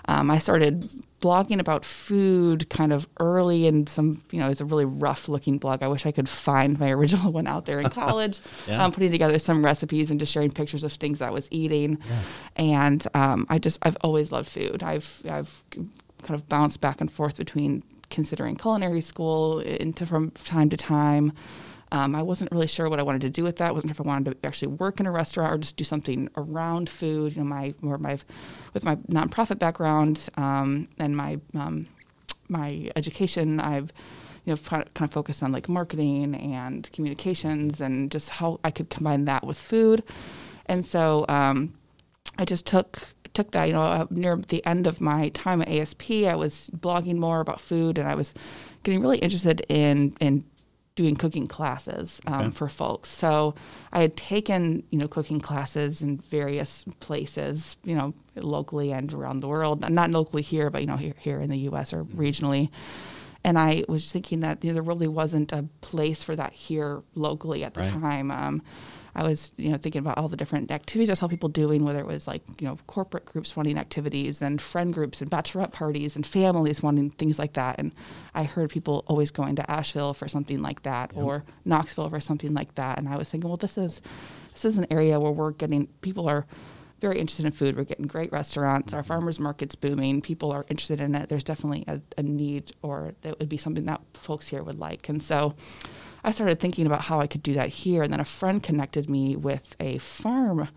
um, 0.05 0.29
I 0.29 0.39
started 0.39 0.89
blogging 1.21 1.59
about 1.59 1.85
food 1.85 2.67
kind 2.69 2.91
of 2.91 3.07
early 3.19 3.67
and 3.67 3.87
some 3.87 4.19
you 4.31 4.39
know 4.39 4.49
it's 4.49 4.59
a 4.59 4.65
really 4.65 4.85
rough 4.85 5.29
looking 5.29 5.57
blog. 5.57 5.83
I 5.83 5.87
wish 5.87 6.05
I 6.05 6.11
could 6.11 6.27
find 6.29 6.79
my 6.79 6.91
original 6.97 7.31
one 7.31 7.47
out 7.47 7.65
there 7.65 7.79
in 7.79 7.89
college 8.01 8.39
yeah. 8.67 8.83
um, 8.83 8.91
putting 8.91 9.11
together 9.11 9.39
some 9.39 9.63
recipes 9.63 10.11
and 10.11 10.19
just 10.19 10.31
sharing 10.31 10.51
pictures 10.51 10.83
of 10.83 10.93
things 10.93 11.21
I 11.21 11.29
was 11.29 11.47
eating. 11.51 11.97
Yeah. 12.07 12.21
and 12.57 13.07
um, 13.13 13.45
I 13.49 13.59
just 13.59 13.79
I've 13.83 13.97
always 14.01 14.31
loved 14.31 14.49
food. 14.49 14.83
I've 14.83 15.21
I've 15.29 15.63
kind 16.23 16.39
of 16.39 16.47
bounced 16.47 16.81
back 16.81 17.01
and 17.01 17.11
forth 17.11 17.37
between 17.37 17.83
considering 18.09 18.55
culinary 18.55 19.01
school 19.01 19.59
into 19.59 20.05
from 20.05 20.31
time 20.31 20.69
to 20.69 20.77
time 20.77 21.31
um, 21.91 22.15
I 22.15 22.21
wasn't 22.21 22.51
really 22.51 22.67
sure 22.67 22.89
what 22.89 22.99
I 22.99 23.03
wanted 23.03 23.21
to 23.21 23.29
do 23.29 23.43
with 23.43 23.57
that. 23.57 23.69
I 23.69 23.71
wasn't 23.71 23.89
sure 23.89 24.01
if 24.01 24.07
I 24.07 24.09
wanted 24.09 24.41
to 24.41 24.47
actually 24.47 24.69
work 24.69 24.99
in 24.99 25.05
a 25.05 25.11
restaurant 25.11 25.53
or 25.53 25.57
just 25.57 25.75
do 25.75 25.83
something 25.83 26.29
around 26.37 26.89
food. 26.89 27.35
You 27.35 27.43
know, 27.43 27.49
my 27.49 27.73
more 27.81 27.97
my 27.97 28.17
with 28.73 28.85
my 28.85 28.95
nonprofit 28.95 29.59
background 29.59 30.29
um, 30.37 30.87
and 30.97 31.15
my 31.15 31.39
um, 31.53 31.87
my 32.47 32.89
education, 32.95 33.59
I've 33.59 33.91
you 34.45 34.53
know 34.53 34.57
kind 34.69 34.87
of 34.99 35.11
focused 35.11 35.43
on 35.43 35.51
like 35.51 35.67
marketing 35.67 36.35
and 36.35 36.89
communications 36.93 37.81
and 37.81 38.09
just 38.09 38.29
how 38.29 38.59
I 38.63 38.71
could 38.71 38.89
combine 38.89 39.25
that 39.25 39.45
with 39.45 39.57
food. 39.57 40.03
And 40.67 40.85
so 40.85 41.25
um, 41.27 41.73
I 42.37 42.45
just 42.45 42.65
took 42.65 42.99
took 43.33 43.51
that. 43.51 43.65
You 43.65 43.73
know, 43.73 43.83
uh, 43.83 44.07
near 44.09 44.37
the 44.37 44.65
end 44.65 44.87
of 44.87 45.01
my 45.01 45.29
time 45.29 45.61
at 45.61 45.67
ASP, 45.67 46.11
I 46.25 46.35
was 46.35 46.69
blogging 46.77 47.17
more 47.17 47.41
about 47.41 47.59
food, 47.59 47.97
and 47.97 48.07
I 48.07 48.15
was 48.15 48.33
getting 48.83 49.01
really 49.01 49.19
interested 49.19 49.65
in 49.67 50.15
in 50.19 50.45
doing 51.01 51.15
cooking 51.15 51.47
classes 51.47 52.21
um, 52.27 52.41
okay. 52.41 52.51
for 52.51 52.69
folks. 52.69 53.09
So 53.09 53.55
I 53.91 54.01
had 54.01 54.15
taken, 54.15 54.83
you 54.91 54.99
know, 54.99 55.07
cooking 55.07 55.39
classes 55.39 56.01
in 56.01 56.17
various 56.17 56.85
places, 56.99 57.75
you 57.83 57.95
know, 57.95 58.13
locally 58.35 58.91
and 58.91 59.11
around 59.11 59.39
the 59.39 59.47
world. 59.47 59.89
Not 59.89 60.11
locally 60.11 60.43
here, 60.43 60.69
but 60.69 60.81
you 60.81 60.87
know, 60.87 60.97
here, 60.97 61.15
here 61.17 61.41
in 61.41 61.49
the 61.49 61.59
U.S. 61.59 61.93
or 61.93 62.03
mm-hmm. 62.03 62.19
And 63.43 63.57
I 63.57 63.83
was 63.87 64.11
thinking 64.11 64.41
that 64.41 64.63
you 64.63 64.69
know, 64.69 64.75
there 64.75 64.83
really 64.83 65.07
wasn't 65.07 65.51
a 65.51 65.65
place 65.81 66.23
for 66.23 66.35
that 66.35 66.53
here 66.53 67.01
locally 67.15 67.63
at 67.63 67.73
the 67.73 67.81
right. 67.81 67.91
time. 67.91 68.31
Um, 68.31 68.61
I 69.13 69.23
was, 69.23 69.51
you 69.57 69.69
know, 69.69 69.77
thinking 69.77 69.99
about 69.99 70.17
all 70.17 70.29
the 70.29 70.37
different 70.37 70.71
activities 70.71 71.09
I 71.09 71.15
saw 71.15 71.27
people 71.27 71.49
doing, 71.49 71.83
whether 71.83 71.99
it 71.99 72.07
was 72.07 72.27
like, 72.27 72.43
you 72.61 72.67
know, 72.67 72.77
corporate 72.87 73.25
groups 73.25 73.55
wanting 73.55 73.77
activities 73.77 74.41
and 74.41 74.61
friend 74.61 74.93
groups 74.93 75.21
and 75.21 75.29
bachelorette 75.29 75.73
parties 75.73 76.15
and 76.15 76.25
families 76.25 76.81
wanting 76.81 77.09
things 77.09 77.37
like 77.37 77.53
that. 77.53 77.77
And 77.77 77.93
I 78.33 78.43
heard 78.43 78.69
people 78.69 79.03
always 79.07 79.31
going 79.31 79.57
to 79.57 79.69
Asheville 79.69 80.13
for 80.13 80.27
something 80.27 80.61
like 80.61 80.83
that 80.83 81.11
yep. 81.13 81.23
or 81.23 81.43
Knoxville 81.65 82.09
for 82.09 82.21
something 82.21 82.53
like 82.53 82.75
that. 82.75 82.99
And 82.99 83.09
I 83.09 83.17
was 83.17 83.27
thinking, 83.29 83.49
well, 83.49 83.57
this 83.57 83.77
is 83.77 84.01
this 84.53 84.65
is 84.65 84.77
an 84.77 84.87
area 84.89 85.19
where 85.19 85.31
we're 85.31 85.51
getting 85.51 85.87
people 86.01 86.29
are 86.29 86.45
very 87.01 87.19
interested 87.19 87.45
in 87.45 87.51
food. 87.51 87.75
We're 87.75 87.83
getting 87.83 88.07
great 88.07 88.31
restaurants. 88.31 88.93
Our 88.93 89.03
farmers 89.03 89.39
market's 89.39 89.75
booming. 89.75 90.21
People 90.21 90.51
are 90.51 90.63
interested 90.69 91.01
in 91.01 91.15
it. 91.15 91.27
There's 91.29 91.43
definitely 91.43 91.83
a, 91.87 91.99
a 92.17 92.23
need, 92.23 92.71
or 92.81 93.13
it 93.23 93.37
would 93.39 93.49
be 93.49 93.57
something 93.57 93.85
that 93.85 94.01
folks 94.13 94.47
here 94.47 94.63
would 94.63 94.79
like. 94.79 95.09
And 95.09 95.21
so, 95.21 95.55
I 96.23 96.31
started 96.31 96.59
thinking 96.59 96.85
about 96.85 97.01
how 97.01 97.19
I 97.19 97.27
could 97.27 97.43
do 97.43 97.53
that 97.55 97.69
here. 97.69 98.03
And 98.03 98.13
then 98.13 98.19
a 98.19 98.25
friend 98.25 98.61
connected 98.61 99.09
me 99.09 99.35
with 99.35 99.75
a 99.79 99.97
farm 99.97 100.69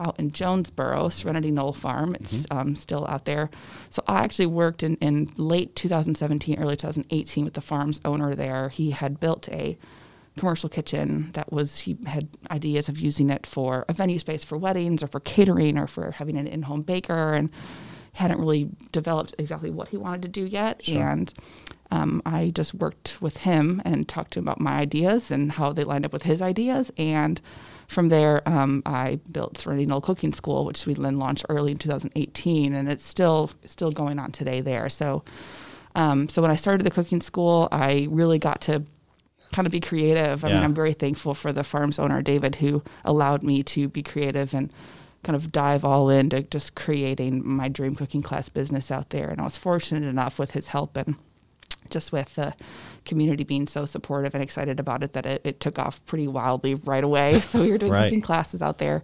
out 0.00 0.18
in 0.18 0.30
Jonesboro, 0.30 1.08
Serenity 1.08 1.50
Knoll 1.50 1.72
Farm. 1.72 2.14
It's 2.14 2.42
mm-hmm. 2.42 2.58
um, 2.58 2.76
still 2.76 3.06
out 3.06 3.24
there. 3.24 3.50
So 3.90 4.02
I 4.06 4.24
actually 4.24 4.46
worked 4.46 4.82
in, 4.82 4.96
in 4.96 5.32
late 5.36 5.74
2017, 5.76 6.58
early 6.58 6.76
2018 6.76 7.44
with 7.44 7.54
the 7.54 7.60
farm's 7.60 8.00
owner 8.04 8.34
there. 8.34 8.68
He 8.68 8.90
had 8.90 9.20
built 9.20 9.48
a 9.50 9.78
commercial 10.36 10.68
kitchen 10.68 11.30
that 11.32 11.50
was 11.52 11.80
he 11.80 11.96
had 12.06 12.28
ideas 12.50 12.88
of 12.88 12.98
using 12.98 13.30
it 13.30 13.46
for 13.46 13.84
a 13.88 13.92
venue 13.92 14.18
space 14.18 14.44
for 14.44 14.58
weddings 14.58 15.02
or 15.02 15.06
for 15.06 15.20
catering 15.20 15.78
or 15.78 15.86
for 15.86 16.10
having 16.12 16.36
an 16.36 16.46
in-home 16.46 16.82
baker 16.82 17.32
and 17.32 17.50
hadn't 18.12 18.38
really 18.38 18.70
developed 18.92 19.34
exactly 19.38 19.70
what 19.70 19.88
he 19.88 19.96
wanted 19.96 20.22
to 20.22 20.28
do 20.28 20.44
yet. 20.44 20.82
Sure. 20.82 21.08
and 21.08 21.34
um, 21.92 22.20
i 22.26 22.50
just 22.50 22.74
worked 22.74 23.20
with 23.22 23.36
him 23.38 23.80
and 23.84 24.08
talked 24.08 24.32
to 24.32 24.38
him 24.40 24.44
about 24.44 24.60
my 24.60 24.72
ideas 24.78 25.30
and 25.30 25.52
how 25.52 25.72
they 25.72 25.84
lined 25.84 26.04
up 26.04 26.12
with 26.12 26.22
his 26.22 26.42
ideas. 26.42 26.90
And 26.96 27.40
from 27.88 28.08
there 28.08 28.46
um, 28.48 28.82
i 28.84 29.18
built 29.30 29.56
serenity 29.58 29.86
knoll 29.86 30.00
cooking 30.00 30.32
school 30.32 30.64
which 30.64 30.84
we 30.86 30.94
then 30.94 31.18
launched 31.18 31.46
early 31.48 31.72
in 31.72 31.78
2018 31.78 32.74
and 32.74 32.90
it's 32.90 33.06
still 33.06 33.50
still 33.64 33.90
going 33.90 34.18
on 34.18 34.32
today 34.32 34.60
there. 34.60 34.88
So 34.88 35.24
um, 35.94 36.28
so 36.28 36.42
when 36.42 36.50
i 36.50 36.56
started 36.56 36.84
the 36.84 36.90
cooking 36.90 37.20
school 37.22 37.68
i 37.72 38.06
really 38.10 38.38
got 38.38 38.60
to 38.62 38.82
kind 39.52 39.66
of 39.66 39.72
be 39.72 39.80
creative. 39.80 40.44
I 40.44 40.48
yeah. 40.48 40.54
mean, 40.54 40.64
I'm 40.64 40.74
very 40.74 40.92
thankful 40.92 41.34
for 41.34 41.52
the 41.52 41.64
farm's 41.64 41.98
owner, 41.98 42.22
David, 42.22 42.56
who 42.56 42.82
allowed 43.04 43.42
me 43.42 43.62
to 43.64 43.88
be 43.88 44.02
creative 44.02 44.54
and 44.54 44.72
kind 45.22 45.36
of 45.36 45.50
dive 45.50 45.84
all 45.84 46.08
into 46.08 46.42
just 46.42 46.74
creating 46.74 47.46
my 47.46 47.68
dream 47.68 47.96
cooking 47.96 48.22
class 48.22 48.48
business 48.48 48.90
out 48.90 49.10
there. 49.10 49.28
And 49.28 49.40
I 49.40 49.44
was 49.44 49.56
fortunate 49.56 50.04
enough 50.04 50.38
with 50.38 50.52
his 50.52 50.68
help 50.68 50.96
and 50.96 51.16
just 51.90 52.12
with 52.12 52.34
the 52.34 52.54
community 53.04 53.44
being 53.44 53.66
so 53.66 53.86
supportive 53.86 54.34
and 54.34 54.42
excited 54.42 54.80
about 54.80 55.02
it 55.02 55.12
that 55.12 55.26
it, 55.26 55.40
it 55.44 55.60
took 55.60 55.78
off 55.78 56.04
pretty 56.06 56.26
wildly 56.26 56.74
right 56.74 57.04
away. 57.04 57.40
So 57.46 57.60
we 57.60 57.70
were 57.70 57.78
doing 57.78 57.92
right. 57.92 58.04
cooking 58.04 58.22
classes 58.22 58.60
out 58.60 58.78
there 58.78 59.02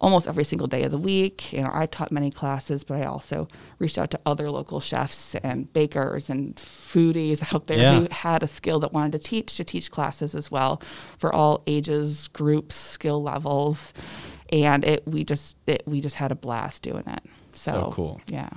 almost 0.00 0.26
every 0.26 0.44
single 0.44 0.66
day 0.66 0.82
of 0.82 0.90
the 0.90 0.98
week. 0.98 1.52
You 1.52 1.62
know, 1.62 1.70
I 1.72 1.86
taught 1.86 2.12
many 2.12 2.30
classes, 2.30 2.84
but 2.84 2.98
I 2.98 3.04
also 3.04 3.48
reached 3.78 3.98
out 3.98 4.10
to 4.12 4.20
other 4.26 4.50
local 4.50 4.80
chefs 4.80 5.34
and 5.36 5.72
bakers 5.72 6.30
and 6.30 6.56
foodies 6.56 7.54
out 7.54 7.66
there 7.66 7.78
yeah. 7.78 8.00
who 8.00 8.08
had 8.10 8.42
a 8.42 8.46
skill 8.46 8.80
that 8.80 8.92
wanted 8.92 9.12
to 9.12 9.18
teach 9.18 9.56
to 9.56 9.64
teach 9.64 9.90
classes 9.90 10.34
as 10.34 10.50
well 10.50 10.82
for 11.18 11.32
all 11.32 11.62
ages, 11.66 12.28
groups, 12.28 12.74
skill 12.74 13.22
levels. 13.22 13.92
And 14.50 14.84
it 14.84 15.06
we 15.06 15.24
just 15.24 15.56
it, 15.66 15.82
we 15.86 16.00
just 16.00 16.16
had 16.16 16.32
a 16.32 16.34
blast 16.34 16.82
doing 16.82 17.04
it. 17.06 17.22
So, 17.52 17.72
so 17.72 17.92
cool. 17.92 18.20
Yeah. 18.28 18.50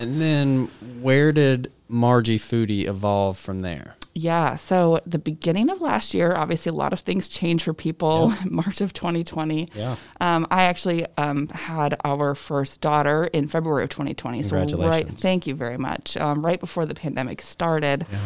And 0.00 0.20
then 0.20 0.70
where 1.00 1.30
did 1.30 1.70
Margie 1.88 2.38
Foodie 2.38 2.86
evolve 2.86 3.38
from 3.38 3.60
there? 3.60 3.96
Yeah. 4.14 4.56
So 4.56 5.00
the 5.06 5.18
beginning 5.18 5.70
of 5.70 5.80
last 5.80 6.14
year, 6.14 6.34
obviously 6.34 6.70
a 6.70 6.74
lot 6.74 6.92
of 6.92 7.00
things 7.00 7.28
changed 7.28 7.64
for 7.64 7.74
people. 7.74 8.30
Yeah. 8.30 8.44
March 8.50 8.80
of 8.80 8.92
2020. 8.92 9.70
Yeah. 9.74 9.96
Um, 10.20 10.46
I 10.50 10.64
actually 10.64 11.06
um, 11.16 11.48
had 11.48 11.96
our 12.04 12.34
first 12.34 12.80
daughter 12.80 13.26
in 13.26 13.46
February 13.46 13.84
of 13.84 13.90
2020. 13.90 14.40
Congratulations. 14.40 14.80
So 14.80 14.88
right. 14.88 15.08
Thank 15.08 15.46
you 15.46 15.54
very 15.54 15.78
much. 15.78 16.16
Um, 16.16 16.44
right 16.44 16.58
before 16.58 16.86
the 16.86 16.94
pandemic 16.94 17.42
started. 17.42 18.06
Yeah. 18.10 18.18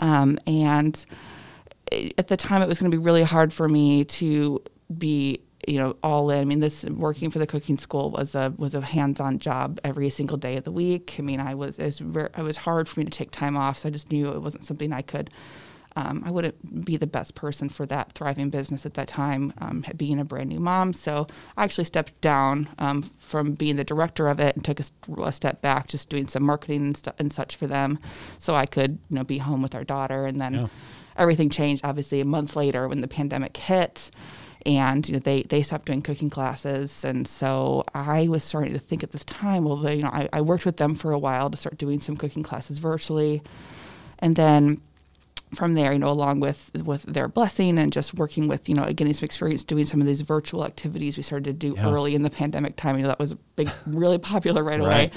Um, 0.00 0.38
and 0.46 1.04
at 2.16 2.28
the 2.28 2.36
time, 2.36 2.62
it 2.62 2.68
was 2.68 2.78
going 2.78 2.90
to 2.90 2.96
be 2.96 3.02
really 3.02 3.22
hard 3.22 3.52
for 3.52 3.68
me 3.68 4.04
to 4.04 4.62
be 4.96 5.40
you 5.68 5.78
know 5.78 5.96
all 6.02 6.30
in. 6.30 6.40
I 6.40 6.44
mean, 6.44 6.60
this 6.60 6.84
working 6.84 7.30
for 7.30 7.38
the 7.38 7.46
cooking 7.46 7.76
school 7.76 8.10
was 8.10 8.34
a 8.34 8.52
was 8.56 8.74
a 8.74 8.80
hands-on 8.80 9.38
job 9.38 9.78
every 9.84 10.10
single 10.10 10.36
day 10.36 10.56
of 10.56 10.64
the 10.64 10.72
week. 10.72 11.16
I 11.18 11.22
mean, 11.22 11.40
I 11.40 11.54
was 11.54 11.78
it 11.78 11.84
was, 11.84 11.98
very, 11.98 12.30
it 12.36 12.42
was 12.42 12.56
hard 12.56 12.88
for 12.88 13.00
me 13.00 13.04
to 13.04 13.10
take 13.10 13.30
time 13.30 13.56
off, 13.56 13.78
so 13.78 13.88
I 13.88 13.92
just 13.92 14.10
knew 14.10 14.28
it 14.30 14.40
wasn't 14.40 14.66
something 14.66 14.92
I 14.92 15.02
could. 15.02 15.30
Um, 15.96 16.22
I 16.24 16.30
wouldn't 16.30 16.84
be 16.84 16.96
the 16.96 17.08
best 17.08 17.34
person 17.34 17.68
for 17.68 17.84
that 17.86 18.12
thriving 18.12 18.50
business 18.50 18.86
at 18.86 18.94
that 18.94 19.08
time, 19.08 19.52
um, 19.58 19.84
being 19.96 20.20
a 20.20 20.24
brand 20.24 20.48
new 20.48 20.60
mom. 20.60 20.92
So 20.92 21.26
I 21.56 21.64
actually 21.64 21.86
stepped 21.86 22.20
down 22.20 22.68
um, 22.78 23.10
from 23.18 23.54
being 23.54 23.74
the 23.74 23.84
director 23.84 24.28
of 24.28 24.38
it 24.38 24.54
and 24.54 24.64
took 24.64 24.78
a, 24.78 24.84
a 25.22 25.32
step 25.32 25.60
back, 25.60 25.88
just 25.88 26.08
doing 26.08 26.28
some 26.28 26.44
marketing 26.44 26.86
and, 26.86 26.96
st- 26.96 27.16
and, 27.18 27.32
such 27.32 27.56
for 27.56 27.66
them, 27.66 27.98
so 28.38 28.54
I 28.54 28.64
could 28.64 28.98
you 29.10 29.16
know 29.16 29.24
be 29.24 29.38
home 29.38 29.60
with 29.60 29.74
our 29.74 29.84
daughter. 29.84 30.24
And 30.24 30.40
then 30.40 30.54
yeah. 30.54 30.66
everything 31.16 31.50
changed, 31.50 31.84
obviously, 31.84 32.20
a 32.20 32.24
month 32.24 32.54
later 32.54 32.86
when 32.86 33.00
the 33.00 33.08
pandemic 33.08 33.56
hit 33.56 34.12
and 34.66 35.08
you 35.08 35.14
know 35.14 35.20
they 35.20 35.42
they 35.42 35.62
stopped 35.62 35.86
doing 35.86 36.02
cooking 36.02 36.30
classes. 36.30 37.04
And 37.04 37.26
so 37.26 37.84
i 37.94 38.28
was 38.28 38.44
starting 38.44 38.72
to 38.72 38.78
think 38.78 39.02
at 39.02 39.12
this 39.12 39.24
time 39.24 39.64
well 39.64 39.76
they, 39.76 39.96
you 39.96 40.02
know 40.02 40.10
I, 40.12 40.28
I 40.32 40.40
worked 40.40 40.66
with 40.66 40.76
them 40.76 40.94
for 40.94 41.12
a 41.12 41.18
while 41.18 41.50
to 41.50 41.56
start 41.56 41.78
doing 41.78 42.00
some 42.00 42.16
cooking 42.16 42.42
classes 42.42 42.78
virtually. 42.78 43.42
And 44.20 44.36
then 44.36 44.80
from 45.54 45.74
there, 45.74 45.92
you 45.92 45.98
know, 45.98 46.08
along 46.10 46.40
with 46.40 46.70
with 46.84 47.02
their 47.02 47.28
blessing 47.28 47.78
and 47.78 47.92
just 47.92 48.14
working 48.14 48.48
with, 48.48 48.68
you 48.68 48.74
know, 48.74 48.92
getting 48.92 49.14
some 49.14 49.24
experience 49.24 49.64
doing 49.64 49.84
some 49.84 50.00
of 50.00 50.06
these 50.06 50.20
virtual 50.20 50.64
activities 50.64 51.16
we 51.16 51.22
started 51.22 51.44
to 51.44 51.52
do 51.52 51.74
yeah. 51.74 51.88
early 51.88 52.14
in 52.14 52.22
the 52.22 52.30
pandemic 52.30 52.76
time. 52.76 52.96
You 52.96 53.02
know, 53.02 53.08
that 53.08 53.18
was 53.18 53.34
big, 53.56 53.70
really 53.86 54.18
popular 54.34 54.62
right, 54.62 54.80
right. 54.80 54.86
away. 54.86 55.10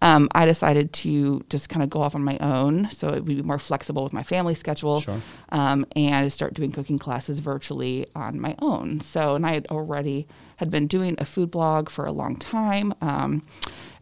Um, 0.00 0.28
I 0.34 0.46
decided 0.46 0.92
to 0.94 1.44
just 1.48 1.68
kind 1.68 1.82
of 1.82 1.90
go 1.90 2.00
off 2.00 2.14
on 2.14 2.24
my 2.24 2.38
own, 2.38 2.90
so 2.90 3.08
it 3.08 3.24
would 3.24 3.24
be 3.24 3.42
more 3.42 3.58
flexible 3.58 4.02
with 4.02 4.12
my 4.12 4.22
family 4.22 4.54
schedule, 4.54 5.00
sure. 5.00 5.20
um, 5.50 5.86
and 5.94 6.32
start 6.32 6.54
doing 6.54 6.72
cooking 6.72 6.98
classes 6.98 7.38
virtually 7.38 8.06
on 8.16 8.40
my 8.40 8.56
own. 8.60 9.00
So, 9.00 9.34
and 9.36 9.46
I 9.46 9.52
had 9.52 9.66
already 9.68 10.26
had 10.56 10.70
been 10.70 10.86
doing 10.86 11.14
a 11.18 11.24
food 11.24 11.50
blog 11.50 11.88
for 11.88 12.06
a 12.06 12.12
long 12.12 12.36
time. 12.36 12.94
Um, 13.00 13.42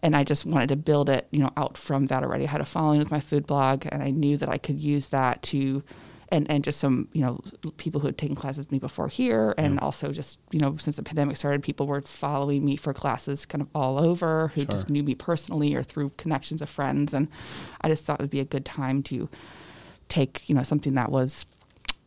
and 0.02 0.16
I 0.16 0.24
just 0.24 0.46
wanted 0.46 0.68
to 0.70 0.76
build 0.76 1.08
it, 1.08 1.28
you 1.30 1.40
know, 1.40 1.50
out 1.56 1.76
from 1.76 2.06
that 2.06 2.22
already. 2.22 2.46
I 2.46 2.50
had 2.50 2.60
a 2.60 2.66
following 2.66 2.98
with 2.98 3.10
my 3.10 3.20
food 3.20 3.46
blog, 3.46 3.86
and 3.90 4.02
I 4.02 4.10
knew 4.10 4.36
that 4.38 4.48
I 4.48 4.58
could 4.58 4.78
use 4.78 5.08
that 5.08 5.42
to, 5.44 5.82
and 6.30 6.50
and 6.50 6.64
just 6.64 6.80
some, 6.80 7.08
you 7.12 7.22
know, 7.22 7.40
people 7.76 8.00
who 8.00 8.06
had 8.06 8.16
taken 8.16 8.34
classes 8.34 8.66
with 8.66 8.72
me 8.72 8.78
before 8.78 9.08
here, 9.08 9.54
and 9.58 9.74
yeah. 9.74 9.80
also 9.80 10.10
just, 10.10 10.38
you 10.52 10.60
know, 10.60 10.76
since 10.78 10.96
the 10.96 11.02
pandemic 11.02 11.36
started, 11.36 11.62
people 11.62 11.86
were 11.86 12.00
following 12.00 12.64
me 12.64 12.76
for 12.76 12.94
classes 12.94 13.44
kind 13.44 13.60
of 13.60 13.68
all 13.74 13.98
over 13.98 14.48
who 14.54 14.62
sure. 14.62 14.70
just 14.70 14.88
knew 14.88 15.02
me 15.02 15.14
personally 15.14 15.74
or 15.74 15.82
through 15.82 16.10
connections 16.16 16.62
of 16.62 16.70
friends, 16.70 17.12
and 17.12 17.28
I 17.82 17.88
just 17.88 18.04
thought 18.04 18.20
it 18.20 18.22
would 18.22 18.30
be 18.30 18.40
a 18.40 18.44
good 18.44 18.64
time 18.64 19.02
to 19.04 19.28
take, 20.08 20.48
you 20.48 20.54
know, 20.54 20.62
something 20.62 20.94
that 20.94 21.12
was 21.12 21.44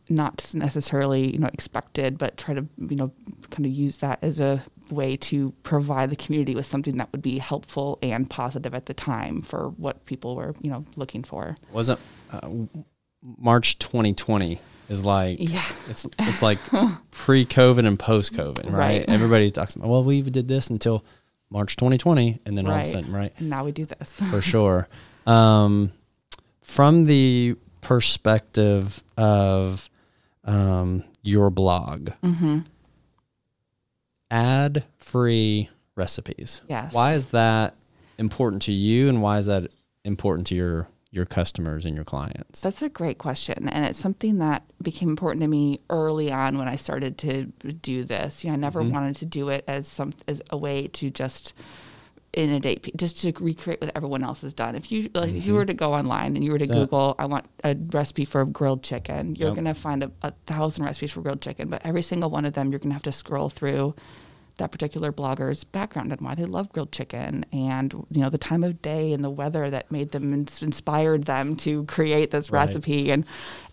not 0.08 0.50
necessarily 0.54 1.32
you 1.32 1.38
know 1.38 1.48
expected 1.54 2.18
but 2.18 2.36
try 2.36 2.52
to 2.52 2.66
you 2.76 2.94
know 2.94 3.10
kind 3.50 3.64
of 3.64 3.72
use 3.72 3.98
that 3.98 4.18
as 4.20 4.38
a 4.38 4.62
way 4.90 5.16
to 5.16 5.52
provide 5.62 6.10
the 6.10 6.16
community 6.16 6.54
with 6.54 6.66
something 6.66 6.96
that 6.96 7.10
would 7.12 7.22
be 7.22 7.38
helpful 7.38 7.98
and 8.02 8.28
positive 8.28 8.74
at 8.74 8.86
the 8.86 8.94
time 8.94 9.40
for 9.40 9.70
what 9.70 10.04
people 10.06 10.36
were, 10.36 10.54
you 10.60 10.70
know, 10.70 10.84
looking 10.96 11.22
for. 11.22 11.56
Wasn't 11.72 12.00
uh, 12.30 12.48
March 13.22 13.78
2020 13.78 14.60
is 14.88 15.02
like 15.02 15.38
yeah. 15.40 15.64
it's 15.88 16.06
it's 16.18 16.42
like 16.42 16.58
pre-COVID 17.10 17.86
and 17.86 17.98
post-COVID, 17.98 18.66
right? 18.66 18.72
right? 18.72 19.04
Everybody's 19.08 19.52
talking 19.52 19.80
about, 19.80 19.90
well, 19.90 20.04
we 20.04 20.16
even 20.16 20.32
did 20.32 20.48
this 20.48 20.68
until 20.68 21.04
March 21.50 21.76
2020 21.76 22.40
and 22.44 22.58
then 22.58 22.66
right. 22.66 22.72
all 22.72 22.80
of 22.80 22.86
a 22.86 22.90
sudden, 22.90 23.12
right? 23.12 23.32
And 23.38 23.48
now 23.48 23.64
we 23.64 23.72
do 23.72 23.86
this. 23.86 24.08
For 24.30 24.40
sure. 24.42 24.88
Um, 25.26 25.92
from 26.62 27.06
the 27.06 27.56
perspective 27.80 29.02
of 29.16 29.88
um, 30.44 31.04
your 31.22 31.50
blog, 31.50 32.10
mm-hmm 32.22 32.60
ad 34.30 34.84
free 34.98 35.68
recipes. 35.96 36.62
Yes. 36.68 36.92
Why 36.92 37.14
is 37.14 37.26
that 37.26 37.76
important 38.18 38.62
to 38.62 38.72
you 38.72 39.08
and 39.08 39.22
why 39.22 39.38
is 39.38 39.46
that 39.46 39.72
important 40.04 40.46
to 40.48 40.54
your 40.54 40.88
your 41.10 41.24
customers 41.24 41.86
and 41.86 41.94
your 41.94 42.04
clients? 42.04 42.60
That's 42.60 42.82
a 42.82 42.88
great 42.88 43.18
question. 43.18 43.68
And 43.68 43.84
it's 43.84 44.00
something 44.00 44.38
that 44.38 44.64
became 44.82 45.08
important 45.08 45.42
to 45.42 45.48
me 45.48 45.78
early 45.88 46.32
on 46.32 46.58
when 46.58 46.66
I 46.66 46.74
started 46.74 47.16
to 47.18 47.44
do 47.44 48.02
this. 48.02 48.42
You 48.42 48.50
know, 48.50 48.54
I 48.54 48.56
never 48.56 48.82
mm-hmm. 48.82 48.92
wanted 48.92 49.16
to 49.16 49.26
do 49.26 49.48
it 49.48 49.64
as 49.68 49.86
some 49.86 50.12
as 50.26 50.42
a 50.50 50.56
way 50.56 50.88
to 50.88 51.10
just 51.10 51.54
in 52.34 52.50
a 52.50 52.60
date 52.60 52.90
just 52.96 53.20
to 53.22 53.32
recreate 53.40 53.80
what 53.80 53.92
everyone 53.94 54.22
else 54.22 54.42
has 54.42 54.54
done. 54.54 54.74
If 54.74 54.90
you 54.92 55.10
like, 55.14 55.28
mm-hmm. 55.28 55.36
if 55.36 55.44
you 55.44 55.52
mm-hmm. 55.52 55.54
were 55.54 55.64
to 55.66 55.74
go 55.74 55.94
online 55.94 56.36
and 56.36 56.44
you 56.44 56.52
were 56.52 56.58
to 56.58 56.66
so, 56.66 56.74
Google, 56.74 57.14
I 57.18 57.26
want 57.26 57.46
a 57.62 57.76
recipe 57.92 58.24
for 58.24 58.44
grilled 58.44 58.82
chicken, 58.82 59.34
you're 59.36 59.48
yep. 59.48 59.56
gonna 59.56 59.74
find 59.74 60.02
a, 60.02 60.10
a 60.22 60.32
thousand 60.46 60.84
recipes 60.84 61.12
for 61.12 61.22
grilled 61.22 61.40
chicken, 61.40 61.68
but 61.68 61.82
every 61.84 62.02
single 62.02 62.30
one 62.30 62.44
of 62.44 62.54
them 62.54 62.70
you're 62.70 62.80
gonna 62.80 62.94
have 62.94 63.02
to 63.04 63.12
scroll 63.12 63.48
through 63.48 63.94
that 64.56 64.70
particular 64.70 65.12
blogger's 65.12 65.64
background 65.64 66.12
and 66.12 66.20
why 66.20 66.34
they 66.34 66.44
love 66.44 66.70
grilled 66.72 66.92
chicken 66.92 67.44
and 67.52 67.92
you 68.10 68.20
know 68.20 68.30
the 68.30 68.38
time 68.38 68.62
of 68.62 68.80
day 68.82 69.12
and 69.12 69.24
the 69.24 69.30
weather 69.30 69.68
that 69.68 69.90
made 69.90 70.12
them 70.12 70.32
inspired 70.32 71.24
them 71.24 71.56
to 71.56 71.84
create 71.86 72.30
this 72.30 72.50
right. 72.50 72.66
recipe 72.66 73.10
and 73.10 73.24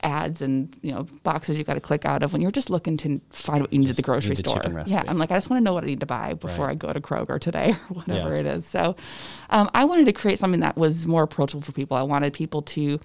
ads 0.01 0.41
and 0.41 0.75
you 0.81 0.91
know 0.91 1.05
boxes 1.23 1.57
you 1.57 1.63
got 1.63 1.75
to 1.75 1.79
click 1.79 2.03
out 2.03 2.23
of 2.23 2.33
when 2.33 2.41
you're 2.41 2.51
just 2.51 2.69
looking 2.69 2.97
to 2.97 3.21
find 3.31 3.61
what 3.61 3.71
you 3.71 3.79
need 3.79 3.87
just 3.87 3.99
at 3.99 4.03
the 4.03 4.11
grocery 4.11 4.35
the 4.35 4.49
store. 4.49 4.83
Yeah, 4.87 5.03
I'm 5.07 5.17
like 5.17 5.31
I 5.31 5.35
just 5.35 5.49
want 5.49 5.59
to 5.59 5.63
know 5.63 5.73
what 5.73 5.83
I 5.83 5.87
need 5.87 5.99
to 5.99 6.05
buy 6.07 6.33
before 6.33 6.65
right. 6.65 6.71
I 6.71 6.75
go 6.75 6.91
to 6.91 6.99
Kroger 6.99 7.39
today 7.39 7.75
or 7.89 7.95
whatever 7.95 8.29
yeah. 8.29 8.39
it 8.39 8.45
is. 8.45 8.65
So 8.65 8.95
um, 9.51 9.69
I 9.75 9.85
wanted 9.85 10.05
to 10.05 10.13
create 10.13 10.39
something 10.39 10.61
that 10.61 10.77
was 10.77 11.05
more 11.05 11.23
approachable 11.23 11.61
for 11.61 11.73
people. 11.73 11.95
I 11.95 12.03
wanted 12.03 12.33
people 12.33 12.63
to 12.63 12.99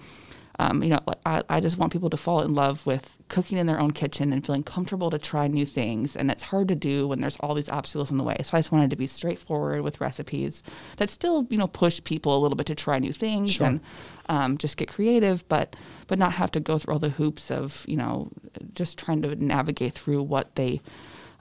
um, 0.59 0.83
you 0.83 0.89
know, 0.89 1.01
I, 1.27 1.43
I 1.49 1.61
just 1.61 1.77
want 1.77 1.93
people 1.93 2.09
to 2.11 2.17
fall 2.17 2.41
in 2.41 2.55
love 2.55 2.87
with 2.87 3.19
cooking 3.29 3.59
in 3.59 3.67
their 3.67 3.79
own 3.79 3.91
kitchen 3.91 4.33
and 4.33 4.45
feeling 4.45 4.63
comfortable 4.63 5.11
to 5.11 5.19
try 5.19 5.47
new 5.49 5.67
things. 5.67 6.17
And 6.17 6.31
it's 6.31 6.45
hard 6.45 6.69
to 6.69 6.75
do 6.75 7.09
when 7.09 7.21
there's 7.21 7.37
all 7.41 7.55
these 7.55 7.69
obstacles 7.69 8.11
in 8.11 8.17
the 8.17 8.25
way. 8.25 8.37
So 8.43 8.57
I 8.57 8.59
just 8.61 8.73
wanted 8.73 8.91
to 8.91 8.97
be 8.97 9.07
straightforward 9.07 9.83
with 9.83 10.01
recipes 10.01 10.63
that 10.97 11.11
still, 11.11 11.47
you 11.51 11.59
know, 11.59 11.67
push 11.67 12.03
people 12.05 12.37
a 12.37 12.41
little 12.41 12.57
bit 12.57 12.67
to 12.69 12.75
try 12.75 12.99
new 12.99 13.13
things 13.13 13.53
sure. 13.53 13.67
and 13.67 13.81
um, 14.29 14.57
just 14.57 14.77
get 14.79 14.89
creative, 14.89 15.47
but 15.49 15.77
but 16.07 16.19
not 16.19 16.33
have 16.33 16.51
to 16.53 16.61
go 16.61 16.79
through 16.79 16.95
all 16.95 17.01
the 17.01 17.11
hoops 17.11 17.51
of, 17.51 17.85
you 17.87 17.97
know, 17.97 18.31
just 18.75 18.99
trying 18.99 19.21
to 19.23 19.35
navigate 19.37 19.93
through 19.93 20.23
what 20.23 20.55
they. 20.57 20.81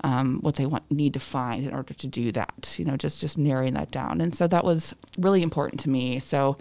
Um, 0.04 0.40
what 0.42 0.56
they 0.56 0.66
want 0.66 0.92
need 0.92 1.14
to 1.14 1.20
find 1.22 1.66
in 1.66 1.74
order 1.74 1.94
to 1.94 2.06
do 2.06 2.32
that, 2.34 2.76
you 2.78 2.84
know, 2.84 2.98
just 2.98 3.22
just 3.22 3.38
narrowing 3.38 3.74
that 3.76 3.92
down, 3.92 4.20
and 4.20 4.36
so 4.36 4.46
that 4.46 4.64
was 4.64 4.94
really 5.18 5.42
important 5.42 5.80
to 5.80 5.90
me. 5.90 6.20
So, 6.20 6.58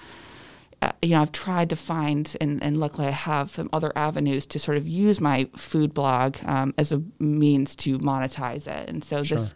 uh, 0.85 0.93
you 1.01 1.11
know, 1.11 1.23
I've 1.23 1.33
tried 1.33 1.71
to 1.71 1.77
find, 1.77 2.37
and, 2.41 2.63
and 2.63 2.79
luckily 2.79 3.07
I 3.07 3.13
have 3.13 3.51
some 3.51 3.71
other 3.73 3.93
avenues 3.97 4.45
to 4.47 4.59
sort 4.59 4.77
of 4.77 4.87
use 4.87 5.21
my 5.21 5.49
food 5.57 5.95
blog 5.95 6.37
um, 6.45 6.75
as 6.77 6.93
a 6.93 7.03
means 7.19 7.75
to 7.77 7.99
monetize 7.99 8.67
it. 8.67 8.89
And 8.89 9.03
so 9.03 9.23
sure. 9.23 9.39
this, 9.39 9.55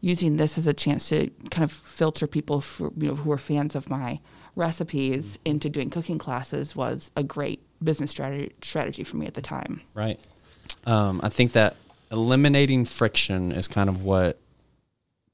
using 0.00 0.38
this 0.38 0.56
as 0.56 0.66
a 0.66 0.72
chance 0.72 1.10
to 1.10 1.30
kind 1.50 1.64
of 1.64 1.70
filter 1.72 2.26
people 2.26 2.60
for, 2.60 2.90
you 2.96 3.08
know, 3.08 3.14
who 3.14 3.30
are 3.30 3.38
fans 3.38 3.76
of 3.76 3.90
my 3.90 4.20
recipes 4.56 5.32
mm-hmm. 5.32 5.50
into 5.50 5.68
doing 5.68 5.90
cooking 5.90 6.18
classes 6.18 6.74
was 6.74 7.10
a 7.16 7.22
great 7.22 7.60
business 7.82 8.10
strategy 8.10 8.52
strategy 8.62 9.04
for 9.04 9.16
me 9.18 9.26
at 9.26 9.34
the 9.34 9.42
time. 9.42 9.82
Right. 9.94 10.18
Um, 10.86 11.20
I 11.22 11.28
think 11.28 11.52
that 11.52 11.76
eliminating 12.10 12.86
friction 12.86 13.52
is 13.52 13.68
kind 13.68 13.90
of 13.90 14.02
what 14.02 14.38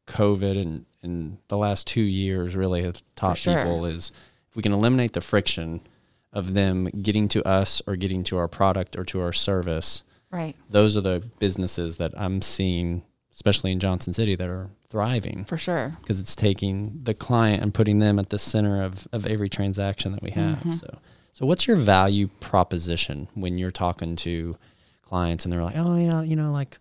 COVID 0.08 0.60
and, 0.60 0.86
and 1.02 1.38
the 1.48 1.56
last 1.56 1.86
two 1.86 2.02
years 2.02 2.56
really 2.56 2.82
have 2.82 3.00
taught 3.14 3.38
sure. 3.38 3.56
people 3.56 3.86
is– 3.86 4.10
we 4.56 4.62
can 4.62 4.72
eliminate 4.72 5.12
the 5.12 5.20
friction 5.20 5.86
of 6.32 6.54
them 6.54 6.86
getting 7.02 7.28
to 7.28 7.46
us 7.46 7.80
or 7.86 7.94
getting 7.94 8.24
to 8.24 8.38
our 8.38 8.48
product 8.48 8.96
or 8.96 9.04
to 9.04 9.20
our 9.20 9.32
service, 9.32 10.02
right? 10.30 10.56
Those 10.68 10.96
are 10.96 11.02
the 11.02 11.22
businesses 11.38 11.98
that 11.98 12.12
I'm 12.16 12.42
seeing, 12.42 13.02
especially 13.30 13.70
in 13.70 13.78
Johnson 13.78 14.12
City, 14.12 14.34
that 14.34 14.48
are 14.48 14.70
thriving 14.88 15.44
for 15.44 15.58
sure 15.58 15.96
because 16.00 16.20
it's 16.20 16.34
taking 16.34 17.00
the 17.02 17.14
client 17.14 17.62
and 17.62 17.72
putting 17.72 17.98
them 17.98 18.18
at 18.18 18.30
the 18.30 18.38
center 18.38 18.82
of, 18.82 19.06
of 19.12 19.26
every 19.26 19.48
transaction 19.48 20.12
that 20.12 20.22
we 20.22 20.30
have. 20.30 20.58
Mm-hmm. 20.58 20.72
So, 20.72 20.98
so 21.32 21.46
what's 21.46 21.66
your 21.66 21.76
value 21.76 22.28
proposition 22.40 23.28
when 23.34 23.58
you're 23.58 23.70
talking 23.70 24.16
to 24.16 24.56
clients 25.02 25.44
and 25.44 25.52
they're 25.52 25.62
like, 25.62 25.76
oh 25.76 25.96
yeah, 25.96 26.22
you 26.22 26.34
know, 26.34 26.50
like. 26.50 26.78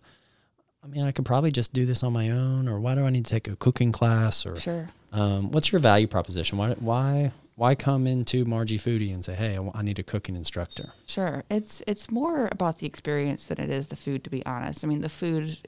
I 0.82 0.88
mean, 0.88 1.02
I 1.02 1.10
could 1.10 1.24
probably 1.24 1.50
just 1.50 1.72
do 1.72 1.84
this 1.84 2.04
on 2.04 2.12
my 2.12 2.30
own, 2.30 2.68
or 2.68 2.78
why 2.78 2.94
do 2.94 3.04
I 3.04 3.10
need 3.10 3.24
to 3.24 3.30
take 3.30 3.48
a 3.48 3.56
cooking 3.56 3.90
class? 3.90 4.46
Or 4.46 4.54
sure. 4.54 4.88
Um, 5.10 5.50
what's 5.50 5.72
your 5.72 5.80
value 5.80 6.06
proposition? 6.06 6.58
Why, 6.58 6.74
why 6.74 7.32
why 7.56 7.74
come 7.74 8.06
into 8.06 8.44
Margie 8.44 8.78
Foodie 8.78 9.12
and 9.12 9.24
say, 9.24 9.34
"Hey, 9.34 9.58
I 9.74 9.82
need 9.82 9.98
a 9.98 10.02
cooking 10.02 10.36
instructor"? 10.36 10.92
Sure, 11.06 11.42
it's 11.50 11.82
it's 11.86 12.10
more 12.10 12.48
about 12.52 12.78
the 12.78 12.86
experience 12.86 13.46
than 13.46 13.58
it 13.58 13.70
is 13.70 13.86
the 13.86 13.96
food. 13.96 14.24
To 14.24 14.30
be 14.30 14.44
honest, 14.44 14.84
I 14.84 14.88
mean 14.88 15.00
the 15.00 15.08
food, 15.08 15.58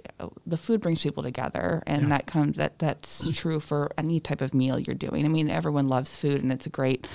the 0.47 0.59
food 0.59 0.81
brings 0.83 1.03
people 1.03 1.23
together, 1.23 1.83
and 1.87 2.03
yeah. 2.03 2.09
that 2.11 2.27
comes 2.27 2.57
that 2.57 2.79
that's 2.79 3.35
true 3.35 3.59
for 3.59 3.91
any 3.97 4.21
type 4.21 4.43
of 4.43 4.53
meal 4.53 4.79
you're 4.79 4.95
doing. 4.95 5.25
I 5.25 5.29
mean, 5.29 5.51
everyone 5.51 5.89
loves 5.89 6.15
food, 6.15 6.43
and 6.43 6.53
it's 6.53 6.67
a 6.67 6.71
great 6.71 7.07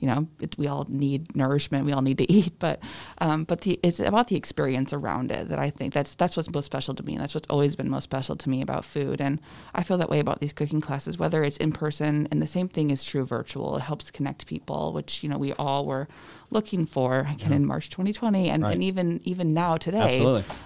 you 0.00 0.06
know, 0.06 0.28
it, 0.40 0.56
we 0.58 0.66
all 0.66 0.86
need 0.88 1.34
nourishment, 1.34 1.84
we 1.84 1.92
all 1.92 2.02
need 2.02 2.18
to 2.18 2.32
eat, 2.38 2.58
but 2.58 2.80
um, 3.18 3.44
but 3.44 3.62
the, 3.62 3.78
it's 3.82 4.00
about 4.00 4.28
the 4.28 4.36
experience 4.36 4.92
around 4.92 5.30
it 5.30 5.48
that 5.48 5.58
I 5.58 5.70
think 5.70 5.92
that's 5.92 6.14
that's 6.14 6.36
what's 6.36 6.50
most 6.52 6.66
special 6.66 6.94
to 6.94 7.02
me. 7.02 7.16
That's 7.16 7.34
what's 7.34 7.48
always 7.48 7.76
been 7.76 7.90
most 7.90 8.04
special 8.04 8.36
to 8.36 8.48
me 8.48 8.62
about 8.62 8.84
food, 8.84 9.20
and 9.20 9.40
I 9.74 9.82
feel 9.82 9.98
that 9.98 10.10
way 10.10 10.20
about 10.20 10.40
these 10.40 10.52
cooking 10.52 10.80
classes, 10.80 11.18
whether 11.18 11.42
it's 11.42 11.56
in 11.56 11.72
person, 11.72 12.28
and 12.30 12.40
the 12.40 12.46
same 12.46 12.68
thing 12.68 12.90
is 12.90 13.04
true 13.04 13.24
virtual. 13.24 13.76
It 13.76 13.82
helps 13.82 14.10
connect 14.10 14.46
people, 14.46 14.92
which 14.92 15.22
you 15.22 15.28
know 15.28 15.38
we 15.38 15.52
all 15.54 15.84
were 15.84 16.08
looking 16.50 16.86
for 16.86 17.20
again 17.20 17.50
yeah. 17.50 17.56
in 17.56 17.66
March 17.66 17.90
2020, 17.90 18.48
and, 18.48 18.62
right. 18.62 18.74
and 18.74 18.82
even 18.82 19.20
even 19.24 19.48
now 19.48 19.76
today. 19.76 20.20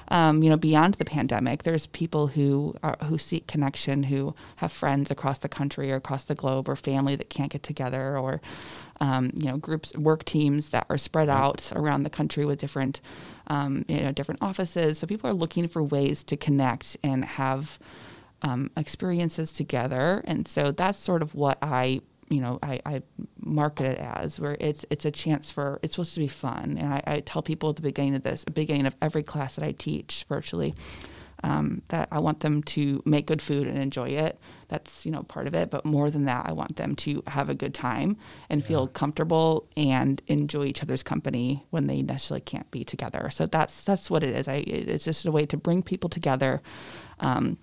Um, 0.08 0.42
you 0.42 0.50
know, 0.50 0.56
beyond 0.56 0.94
the 0.94 1.04
pandemic, 1.04 1.62
there's 1.62 1.86
people 1.86 2.28
who 2.28 2.74
are, 2.82 2.96
who 3.04 3.18
seek 3.18 3.46
connection, 3.46 4.04
who 4.04 4.34
have 4.56 4.72
friends 4.72 5.10
across 5.10 5.38
the 5.38 5.48
country 5.48 5.90
or 5.90 5.96
across 5.96 6.24
the 6.24 6.34
globe, 6.34 6.68
or 6.68 6.76
family 6.76 7.16
that 7.16 7.30
can't 7.30 7.50
get 7.50 7.62
together, 7.62 8.16
or 8.16 8.40
um, 9.00 9.30
you 9.34 9.46
know 9.46 9.56
groups, 9.56 9.94
work 9.94 10.24
teams 10.24 10.70
that 10.70 10.86
are 10.88 10.98
spread 10.98 11.28
out 11.28 11.72
around 11.74 12.04
the 12.04 12.10
country 12.10 12.44
with 12.44 12.58
different 12.60 13.00
um, 13.48 13.84
you 13.88 14.00
know 14.00 14.12
different 14.12 14.42
offices. 14.42 14.98
So 14.98 15.06
people 15.06 15.28
are 15.28 15.34
looking 15.34 15.68
for 15.68 15.82
ways 15.82 16.22
to 16.24 16.36
connect 16.36 16.96
and 17.02 17.24
have. 17.24 17.78
Um, 18.44 18.72
experiences 18.76 19.52
together, 19.52 20.20
and 20.26 20.48
so 20.48 20.72
that's 20.72 20.98
sort 20.98 21.22
of 21.22 21.32
what 21.32 21.58
I 21.62 22.00
you 22.32 22.40
know 22.40 22.58
I, 22.62 22.80
I, 22.86 23.02
market 23.38 23.84
it 23.86 23.98
as 23.98 24.40
where 24.40 24.56
it's 24.58 24.84
it's 24.90 25.04
a 25.04 25.10
chance 25.10 25.50
for 25.50 25.78
it's 25.82 25.94
supposed 25.94 26.14
to 26.14 26.20
be 26.20 26.28
fun. 26.28 26.76
And 26.78 26.94
I, 26.94 27.02
I 27.06 27.20
tell 27.20 27.42
people 27.42 27.70
at 27.70 27.76
the 27.76 27.82
beginning 27.82 28.14
of 28.14 28.22
this 28.22 28.44
the 28.44 28.50
beginning 28.50 28.86
of 28.86 28.96
every 29.02 29.22
class 29.22 29.56
that 29.56 29.64
I 29.64 29.72
teach 29.72 30.24
virtually 30.28 30.74
um, 31.44 31.82
that 31.88 32.08
I 32.10 32.20
want 32.20 32.40
them 32.40 32.62
to 32.62 33.02
make 33.04 33.26
good 33.26 33.42
food 33.42 33.66
and 33.66 33.76
enjoy 33.76 34.10
it. 34.10 34.38
That's 34.68 35.04
you 35.04 35.12
know 35.12 35.22
part 35.24 35.46
of 35.46 35.54
it. 35.54 35.70
But 35.70 35.84
more 35.84 36.10
than 36.10 36.24
that 36.24 36.46
I 36.48 36.52
want 36.52 36.76
them 36.76 36.96
to 36.96 37.22
have 37.26 37.48
a 37.48 37.54
good 37.54 37.74
time 37.74 38.16
and 38.48 38.60
yeah. 38.60 38.66
feel 38.68 38.88
comfortable 38.88 39.68
and 39.76 40.22
enjoy 40.28 40.64
each 40.64 40.82
other's 40.82 41.02
company 41.02 41.66
when 41.70 41.86
they 41.86 42.02
necessarily 42.02 42.42
can't 42.42 42.70
be 42.70 42.84
together. 42.84 43.28
So 43.30 43.46
that's 43.46 43.84
that's 43.84 44.10
what 44.10 44.22
it 44.22 44.34
is. 44.34 44.48
I 44.48 44.64
it's 44.66 45.04
just 45.04 45.26
a 45.26 45.32
way 45.32 45.46
to 45.46 45.56
bring 45.56 45.82
people 45.82 46.08
together 46.08 46.62
um, 47.20 47.58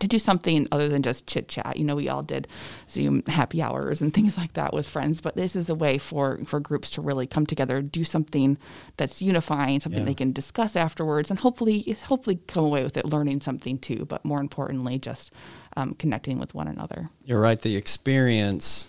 to 0.00 0.08
do 0.08 0.18
something 0.18 0.66
other 0.72 0.88
than 0.88 1.02
just 1.02 1.26
chit 1.26 1.48
chat. 1.48 1.76
You 1.76 1.84
know, 1.84 1.96
we 1.96 2.08
all 2.08 2.22
did 2.22 2.48
Zoom 2.88 3.22
happy 3.26 3.60
hours 3.60 4.00
and 4.00 4.12
things 4.12 4.38
like 4.38 4.54
that 4.54 4.72
with 4.72 4.88
friends, 4.88 5.20
but 5.20 5.36
this 5.36 5.54
is 5.54 5.68
a 5.68 5.74
way 5.74 5.98
for 5.98 6.40
for 6.46 6.60
groups 6.60 6.90
to 6.90 7.02
really 7.02 7.26
come 7.26 7.46
together, 7.46 7.82
do 7.82 8.04
something 8.04 8.58
that's 8.96 9.20
unifying, 9.20 9.80
something 9.80 10.00
yeah. 10.00 10.06
they 10.06 10.14
can 10.14 10.32
discuss 10.32 10.76
afterwards, 10.76 11.30
and 11.30 11.38
hopefully 11.38 11.96
hopefully 12.04 12.40
come 12.46 12.64
away 12.64 12.82
with 12.82 12.96
it 12.96 13.06
learning 13.06 13.40
something 13.40 13.78
too. 13.78 14.04
But 14.06 14.24
more 14.24 14.40
importantly, 14.40 14.98
just 14.98 15.32
um, 15.76 15.94
connecting 15.94 16.38
with 16.38 16.54
one 16.54 16.68
another. 16.68 17.10
You're 17.24 17.40
right. 17.40 17.60
The 17.60 17.76
experience. 17.76 18.88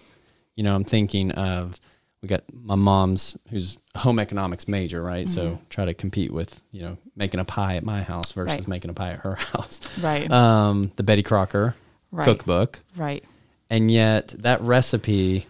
You 0.55 0.63
know, 0.63 0.75
I'm 0.75 0.83
thinking 0.83 1.31
of 1.31 1.79
we 2.23 2.29
got 2.29 2.41
my 2.53 2.75
mom's 2.75 3.35
who's 3.49 3.77
home 3.95 4.17
economics 4.17 4.67
major, 4.69 5.03
right? 5.03 5.27
Mm-hmm. 5.27 5.33
So 5.33 5.59
try 5.69 5.83
to 5.83 5.93
compete 5.93 6.31
with, 6.31 6.63
you 6.71 6.81
know, 6.81 6.97
making 7.17 7.41
a 7.41 7.45
pie 7.45 7.75
at 7.75 7.83
my 7.83 8.01
house 8.01 8.31
versus 8.31 8.59
right. 8.59 8.67
making 8.67 8.89
a 8.89 8.93
pie 8.93 9.11
at 9.11 9.19
her 9.19 9.35
house. 9.53 9.81
Right. 10.01 10.31
Um, 10.31 10.93
the 10.95 11.03
Betty 11.03 11.21
Crocker 11.21 11.75
right. 12.11 12.23
cookbook. 12.23 12.79
Right. 12.95 13.25
And 13.69 13.91
yet 13.91 14.29
that 14.39 14.61
recipe 14.61 15.47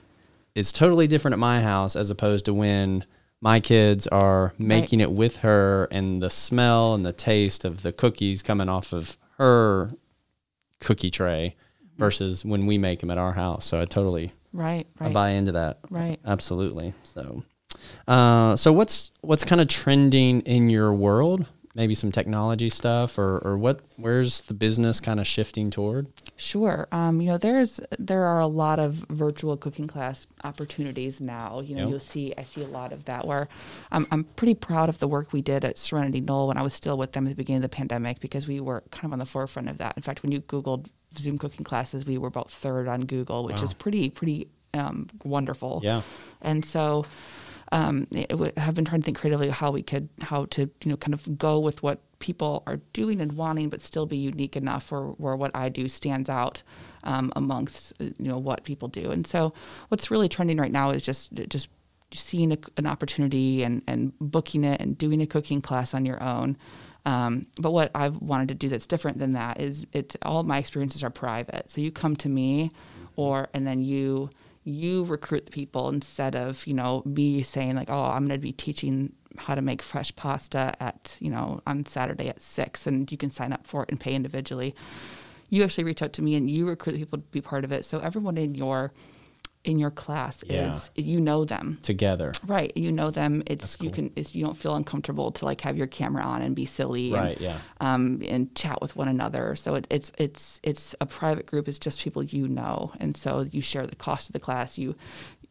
is 0.56 0.72
totally 0.72 1.06
different 1.06 1.34
at 1.34 1.40
my 1.40 1.62
house 1.62 1.96
as 1.96 2.10
opposed 2.10 2.46
to 2.46 2.56
when 2.56 3.06
my 3.40 3.60
kids 3.60 4.08
are 4.08 4.54
making 4.58 5.00
right. 5.00 5.10
it 5.10 5.12
with 5.12 5.38
her 5.38 5.88
and 5.92 6.24
the 6.24 6.30
smell 6.32 6.96
and 6.96 7.06
the 7.06 7.14
taste 7.14 7.66
of 7.66 7.84
the 7.84 7.92
cookies 7.92 8.42
coming 8.42 8.68
off 8.68 8.94
of 8.94 9.18
her 9.38 9.92
cookie 10.80 11.12
tray. 11.12 11.56
Versus 11.98 12.44
when 12.44 12.66
we 12.66 12.78
make 12.78 13.00
them 13.00 13.12
at 13.12 13.18
our 13.18 13.34
house. 13.34 13.66
So 13.66 13.82
I 13.82 13.86
totally 13.86 14.34
Right, 14.54 14.86
right. 15.00 15.10
I 15.10 15.14
buy 15.14 15.30
into 15.32 15.54
that. 15.54 15.80
Right. 15.90 16.20
Absolutely. 16.26 16.94
So, 17.04 17.44
uh, 18.08 18.56
so 18.56 18.72
what's 18.72 19.12
what's 19.22 19.44
kind 19.44 19.60
of 19.60 19.68
trending 19.68 20.42
in 20.42 20.70
your 20.70 20.94
world? 20.94 21.48
Maybe 21.76 21.96
some 21.96 22.12
technology 22.12 22.70
stuff, 22.70 23.18
or 23.18 23.40
or 23.40 23.58
what? 23.58 23.80
Where's 23.98 24.42
the 24.42 24.54
business 24.54 25.00
kind 25.00 25.20
of 25.20 25.26
shifting 25.26 25.72
toward? 25.72 26.08
Sure. 26.36 26.88
Um, 26.92 27.20
you 27.20 27.28
know, 27.32 27.38
there's 27.38 27.80
there 27.98 28.26
are 28.26 28.40
a 28.40 28.48
lot 28.48 28.78
of 28.80 28.94
virtual 29.10 29.58
cooking 29.58 29.88
class 29.88 30.28
opportunities 30.44 31.20
now. 31.20 31.62
You 31.62 31.76
know, 31.76 31.82
yep. 31.82 31.90
you'll 31.90 32.00
see 32.00 32.34
I 32.38 32.44
see 32.44 32.62
a 32.62 32.68
lot 32.68 32.94
of 32.94 33.06
that. 33.06 33.26
Where 33.26 33.48
I'm 33.92 34.06
I'm 34.12 34.24
pretty 34.24 34.54
proud 34.54 34.88
of 34.88 35.00
the 35.00 35.08
work 35.08 35.34
we 35.34 35.42
did 35.42 35.66
at 35.66 35.80
Serenity 35.80 36.22
Knoll 36.22 36.48
when 36.48 36.58
I 36.58 36.62
was 36.62 36.74
still 36.74 36.98
with 36.98 37.14
them 37.14 37.26
at 37.26 37.30
the 37.30 37.36
beginning 37.36 37.64
of 37.64 37.70
the 37.72 37.76
pandemic 37.76 38.20
because 38.20 38.48
we 38.48 38.60
were 38.60 38.84
kind 38.92 39.06
of 39.06 39.14
on 39.14 39.20
the 39.20 39.26
forefront 39.26 39.68
of 39.68 39.80
that. 39.80 39.98
In 39.98 40.04
fact, 40.04 40.22
when 40.22 40.32
you 40.32 40.42
Googled 40.42 40.88
Zoom 41.18 41.38
cooking 41.40 41.64
classes, 41.64 42.06
we 42.06 42.20
were 42.20 42.28
about 42.28 42.52
third 42.52 42.88
on 42.88 43.02
Google, 43.02 43.46
which 43.46 43.58
wow. 43.58 43.64
is 43.64 43.74
pretty 43.74 44.10
pretty 44.12 44.48
um, 44.74 45.08
wonderful. 45.24 45.82
Yeah. 45.84 46.02
And 46.42 46.66
so, 46.66 47.06
um, 47.74 48.08
it, 48.12 48.58
have 48.58 48.76
been 48.76 48.86
trying 48.86 49.02
to 49.02 49.06
think 49.06 49.18
creatively 49.18 49.50
how 49.50 49.72
we 49.72 49.84
could 49.84 50.08
how 50.22 50.46
to 50.46 50.62
you 50.62 50.92
know 50.92 50.98
kind 50.98 51.14
of 51.14 51.38
go 51.38 51.60
with 51.60 51.84
what 51.84 52.00
people 52.20 52.64
are 52.68 52.78
doing 52.94 53.20
and 53.22 53.34
wanting, 53.34 53.70
but 53.70 53.82
still 53.82 54.06
be 54.06 54.18
unique 54.18 54.56
enough 54.56 54.92
where 54.92 55.04
where 55.04 55.36
what 55.36 55.52
I 55.56 55.70
do 55.70 55.90
stands 55.90 56.30
out 56.30 56.64
um, 57.04 57.34
amongst 57.36 57.94
you 58.00 58.14
know 58.20 58.38
what 58.38 58.64
people 58.64 58.88
do. 58.88 59.12
And 59.12 59.28
so, 59.28 59.54
what's 59.90 60.12
really 60.12 60.30
trending 60.30 60.58
right 60.58 60.72
now 60.72 60.92
is 60.92 61.04
just 61.04 61.34
just 61.50 61.70
seeing 62.14 62.52
a, 62.54 62.58
an 62.78 62.88
opportunity 62.88 63.64
and 63.64 63.82
and 63.88 64.14
booking 64.22 64.64
it 64.64 64.82
and 64.82 64.98
doing 64.98 65.22
a 65.22 65.28
cooking 65.28 65.62
class 65.62 65.94
on 65.94 66.06
your 66.06 66.22
own 66.24 66.58
Um, 67.06 67.48
but 67.60 67.72
what 67.72 67.92
I've 67.96 68.18
wanted 68.22 68.50
to 68.50 68.56
do 68.56 68.70
that's 68.70 68.88
different 68.88 69.20
than 69.20 69.34
that 69.34 69.60
is 69.60 69.86
it's 69.94 70.16
all 70.24 70.44
my 70.44 70.58
experiences 70.60 71.04
are 71.04 71.10
private. 71.10 71.70
So 71.70 71.82
you 71.82 71.92
come 71.92 72.16
to 72.18 72.30
me, 72.30 72.72
or 73.16 73.50
and 73.54 73.68
then 73.68 73.82
you 73.82 74.30
you 74.64 75.04
recruit 75.06 75.46
the 75.46 75.52
people 75.52 75.90
instead 75.90 76.36
of 76.36 76.66
you 76.66 76.74
know 76.74 77.04
me 77.06 77.44
saying 77.44 77.76
like 77.76 77.90
oh 77.90 78.04
I'm 78.04 78.28
going 78.28 78.40
to 78.40 78.44
be 78.44 78.54
teaching 78.54 79.14
how 79.38 79.56
to 79.56 79.62
make 79.62 79.82
fresh 79.82 80.16
pasta 80.16 80.74
at 80.80 81.18
you 81.20 81.30
know 81.30 81.62
on 81.68 81.86
Saturday 81.86 82.30
at 82.30 82.42
six 82.42 82.88
and 82.88 83.12
you 83.12 83.18
can 83.18 83.32
sign 83.32 83.52
up 83.54 83.66
for 83.66 83.84
it 83.84 83.90
and 83.90 84.00
pay 84.00 84.14
individually. 84.14 84.76
You 85.50 85.64
actually 85.64 85.84
reach 85.84 86.02
out 86.02 86.14
to 86.14 86.22
me 86.22 86.36
and 86.36 86.50
you 86.50 86.68
recruit 86.68 86.96
people 86.96 87.20
to 87.20 87.26
be 87.26 87.42
part 87.42 87.64
of 87.64 87.72
it. 87.72 87.86
So 87.86 88.00
everyone 88.00 88.38
in 88.38 88.56
your 88.56 88.92
in 89.64 89.80
your 89.80 89.92
class 89.92 90.44
Yeah. 90.46 90.70
is 90.70 90.90
you 90.96 91.22
know 91.22 91.46
them. 91.46 91.80
Together. 91.84 92.34
right 92.46 92.76
you 92.76 92.92
know 92.92 93.10
them. 93.12 93.44
It's 93.46 93.74
That's 93.76 93.84
you 93.84 93.90
can 93.92 94.12
it's, 94.16 94.36
you 94.36 94.44
don't 94.44 94.58
feel 94.58 94.76
uncomfortable 94.76 95.32
to 95.32 95.46
like 95.46 95.62
have 95.62 95.78
your 95.78 95.88
camera 95.88 96.24
on 96.24 96.42
and 96.42 96.54
be 96.56 96.66
silly 96.66 97.12
Right, 97.14 97.38
and, 97.38 97.42
yeah. 97.42 97.58
um, 97.80 98.22
and 98.28 98.54
chat 98.56 98.82
with 98.82 98.96
one 98.96 99.08
another. 99.08 99.56
So 99.56 99.76
it, 99.76 99.88
it's 99.90 100.12
it's 100.18 100.60
it's 100.64 100.96
a 101.00 101.06
private 101.06 101.46
group. 101.46 101.68
It's 101.70 101.80
just 101.80 102.02
people 102.02 102.24
you 102.24 102.48
know. 102.48 102.92
And 103.00 103.16
so 103.16 103.48
you 103.52 103.62
share 103.62 103.86
the 103.86 103.96
cost 103.96 104.28
of 104.30 104.34
the 104.34 104.40
class. 104.40 104.78
You 104.78 104.96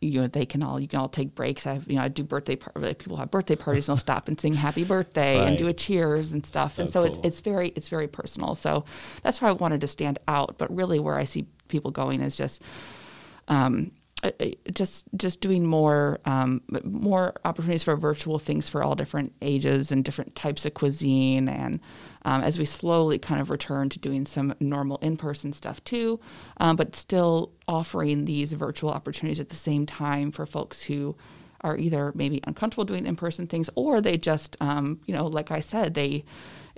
you 0.03 0.21
know 0.21 0.27
they 0.27 0.45
can 0.45 0.63
all 0.63 0.79
you 0.79 0.89
can 0.89 0.99
all 0.99 1.09
take 1.09 1.35
breaks. 1.35 1.67
I've 1.67 1.89
you 1.89 1.97
know 1.97 2.03
i 2.03 2.09
do 2.09 2.23
birthday 2.25 2.57
par- 2.57 2.73
like, 2.77 2.99
people 2.99 3.17
have 3.17 3.31
birthday 3.31 3.57
parties 3.57 3.89
and 3.89 3.93
they'll 3.97 4.01
stop 4.01 4.29
and 4.29 4.39
sing 4.39 4.53
happy 4.53 4.85
birthday 4.85 5.39
Right. 5.39 5.49
and 5.49 5.57
do 5.57 5.69
a 5.69 5.73
cheers 5.73 6.33
and 6.33 6.45
stuff. 6.45 6.75
So 6.77 6.83
and 6.83 6.93
so 6.93 7.03
it's 7.05 7.17
cool. 7.17 7.27
it's 7.27 7.41
very 7.41 7.69
it's 7.77 7.89
very 7.89 8.09
personal. 8.09 8.55
So 8.57 8.85
that's 9.23 9.41
why 9.41 9.49
i 9.49 9.53
wanted 9.53 9.81
to 9.81 9.87
stand 9.87 10.19
out. 10.29 10.59
But 10.59 10.75
really 10.77 10.99
where 10.99 11.17
i 11.17 11.25
see 11.25 11.47
people 11.69 11.91
going 11.93 12.21
is 12.21 12.37
just 12.37 12.61
um, 13.49 13.91
just 14.73 15.07
just 15.17 15.41
doing 15.41 15.67
more 15.67 16.21
um, 16.25 16.63
more 16.85 17.35
opportunities 17.45 17.83
for 17.83 17.97
virtual 17.97 18.39
things 18.39 18.69
for 18.69 18.83
all 18.83 18.95
different 18.95 19.33
ages 19.43 19.91
and 19.91 20.05
different 20.05 20.35
types 20.37 20.65
of 20.65 20.75
cuisine 20.75 21.49
and 21.49 21.81
um, 22.25 22.43
as 22.43 22.59
we 22.59 22.65
slowly 22.65 23.19
kind 23.19 23.41
of 23.41 23.51
return 23.51 23.89
to 23.89 23.99
doing 23.99 24.25
some 24.25 24.55
normal 24.61 24.97
in-person 24.99 25.53
stuff 25.53 25.83
too 25.85 26.21
um, 26.59 26.77
but 26.77 26.95
still 26.95 27.51
offering 27.67 28.25
these 28.25 28.53
virtual 28.53 28.91
opportunities 28.91 29.41
at 29.41 29.49
the 29.49 29.57
same 29.57 29.87
time 29.87 30.31
for 30.31 30.47
folks 30.47 30.83
who 30.83 31.17
are 31.63 31.77
either 31.77 32.13
maybe 32.15 32.41
uncomfortable 32.45 32.85
doing 32.85 33.07
in-person 33.07 33.47
things 33.49 33.69
or 33.75 34.01
they 34.01 34.17
just 34.17 34.57
um, 34.61 35.01
you 35.07 35.15
know 35.15 35.27
like 35.27 35.51
i 35.51 35.59
said 35.59 35.95
they 35.95 36.25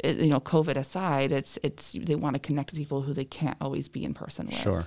you 0.02 0.28
know 0.28 0.40
covid 0.40 0.76
aside 0.76 1.30
it's 1.30 1.58
it's 1.62 1.92
they 1.92 2.14
want 2.14 2.34
to 2.34 2.40
connect 2.40 2.70
with 2.70 2.78
people 2.78 3.02
who 3.02 3.12
they 3.12 3.24
can't 3.24 3.56
always 3.60 3.86
be 3.88 4.02
in 4.02 4.14
person 4.14 4.46
with 4.46 4.56
Sure. 4.56 4.84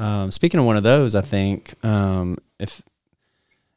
Um, 0.00 0.30
speaking 0.30 0.58
of 0.60 0.66
one 0.66 0.76
of 0.76 0.82
those, 0.82 1.14
I 1.14 1.20
think 1.20 1.74
um, 1.84 2.38
if 2.58 2.82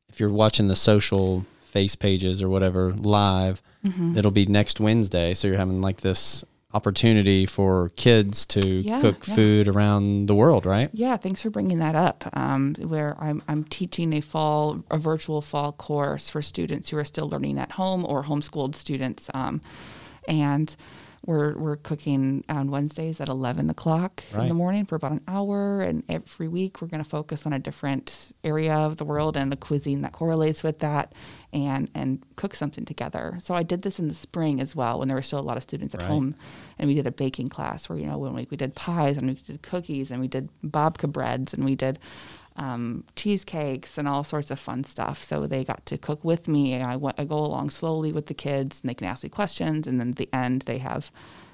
if 0.10 0.20
you're 0.20 0.30
watching 0.30 0.68
the 0.68 0.76
social 0.76 1.46
face 1.62 1.96
pages 1.96 2.42
or 2.42 2.50
whatever 2.50 2.94
live, 2.94 3.62
Mm-hmm. 3.84 4.18
it'll 4.18 4.32
be 4.32 4.46
next 4.46 4.80
Wednesday. 4.80 5.34
So 5.34 5.50
you're 5.50 5.58
having 5.58 5.82
like 5.82 6.00
this 6.00 6.46
opportunity 6.74 7.46
for 7.46 7.90
kids 7.98 8.46
to 8.46 8.66
Yeah, 8.66 9.02
cook 9.02 9.28
yeah. 9.28 9.36
food 9.36 9.68
around 9.68 10.28
the 10.28 10.36
world, 10.36 10.66
right? 10.66 10.90
Yeah, 10.94 11.18
thanks 11.18 11.42
for 11.42 11.50
bringing 11.50 11.80
that 11.80 11.94
up. 11.94 12.24
Um, 12.32 12.76
where 12.76 13.18
I'm, 13.22 13.44
I'm 13.50 13.66
teaching 13.66 14.14
a 14.14 14.22
fall, 14.22 14.82
a 14.90 14.98
virtual 14.98 15.42
fall 15.42 15.74
course 15.74 16.30
for 16.30 16.42
students 16.42 16.90
who 16.90 16.98
are 16.98 17.04
still 17.04 17.28
learning 17.30 17.60
at 17.60 17.72
home 17.74 18.06
or 18.06 18.24
homeschooled 18.24 18.76
students, 18.76 19.30
um, 19.34 19.60
and 20.30 20.74
we're 21.26 21.58
we're 21.58 21.78
cooking 21.78 22.44
on 22.50 22.70
Wednesdays 22.70 23.22
at 23.22 23.30
11 23.30 23.70
o'clock 23.70 24.24
in 24.44 24.48
the 24.50 24.54
morning 24.54 24.86
for 24.86 24.96
about 24.96 25.12
an 25.14 25.22
hour, 25.28 25.82
and 25.82 26.04
every 26.10 26.48
week 26.48 26.82
we're 26.82 26.88
going 26.90 27.04
to 27.04 27.10
focus 27.10 27.46
on 27.46 27.54
a 27.54 27.60
different 27.60 28.34
area 28.44 28.74
of 28.76 28.98
the 28.98 29.06
world 29.06 29.38
and 29.38 29.54
a 29.54 29.56
cuisine 29.56 30.02
that 30.02 30.12
correlates 30.12 30.64
with 30.64 30.80
that, 30.80 31.14
and 31.54 31.90
and 31.96 32.24
cook 32.36 32.56
something 32.56 32.84
together. 32.86 33.38
So 33.42 33.54
I 33.56 33.64
did 33.64 33.84
this 33.84 34.00
in 34.00 34.08
the 34.10 34.14
spring 34.14 34.60
as 34.60 34.76
well 34.76 35.00
when 35.00 35.08
there 35.08 35.16
were 35.16 35.22
still 35.24 35.40
a 35.40 35.42
lot 35.42 35.58
of 35.58 35.64
students 35.64 35.94
at 35.96 36.02
Right. 36.02 36.10
home 36.10 36.36
and 36.78 36.88
we 36.90 36.96
did 36.96 37.08
a 37.08 37.12
baking 37.12 37.48
class 37.48 37.88
where 37.88 37.98
you 37.98 38.06
know 38.08 38.18
one 38.18 38.34
week 38.34 38.52
we 38.52 38.58
did 38.58 38.76
pies 38.76 39.18
and 39.18 39.28
we 39.28 39.34
did 39.36 39.62
cookies 39.62 40.12
and 40.12 40.20
we 40.20 40.28
did 40.28 40.50
babka 40.64 41.10
breads 41.10 41.54
and 41.54 41.64
we 41.64 41.76
did 41.76 42.00
um, 42.56 43.04
cheesecakes 43.16 43.98
and 43.98 44.08
all 44.08 44.24
sorts 44.24 44.52
of 44.52 44.60
fun 44.60 44.84
stuff. 44.84 45.24
So 45.24 45.48
they 45.48 45.64
got 45.64 45.86
to 45.88 45.98
cook 45.98 46.24
with 46.24 46.48
me. 46.48 46.76
I, 46.82 46.98
go 46.98 47.38
along 47.40 47.72
slowly 47.72 48.12
with 48.12 48.28
the 48.28 48.34
kids 48.34 48.80
and 48.82 48.90
they 48.90 48.94
can 48.94 49.08
ask 49.08 49.24
me 49.24 49.30
questions. 49.30 49.88
And 49.88 50.00
then 50.00 50.10
at 50.12 50.16
the 50.18 50.30
end, 50.34 50.64
they 50.64 50.78
have 50.80 51.12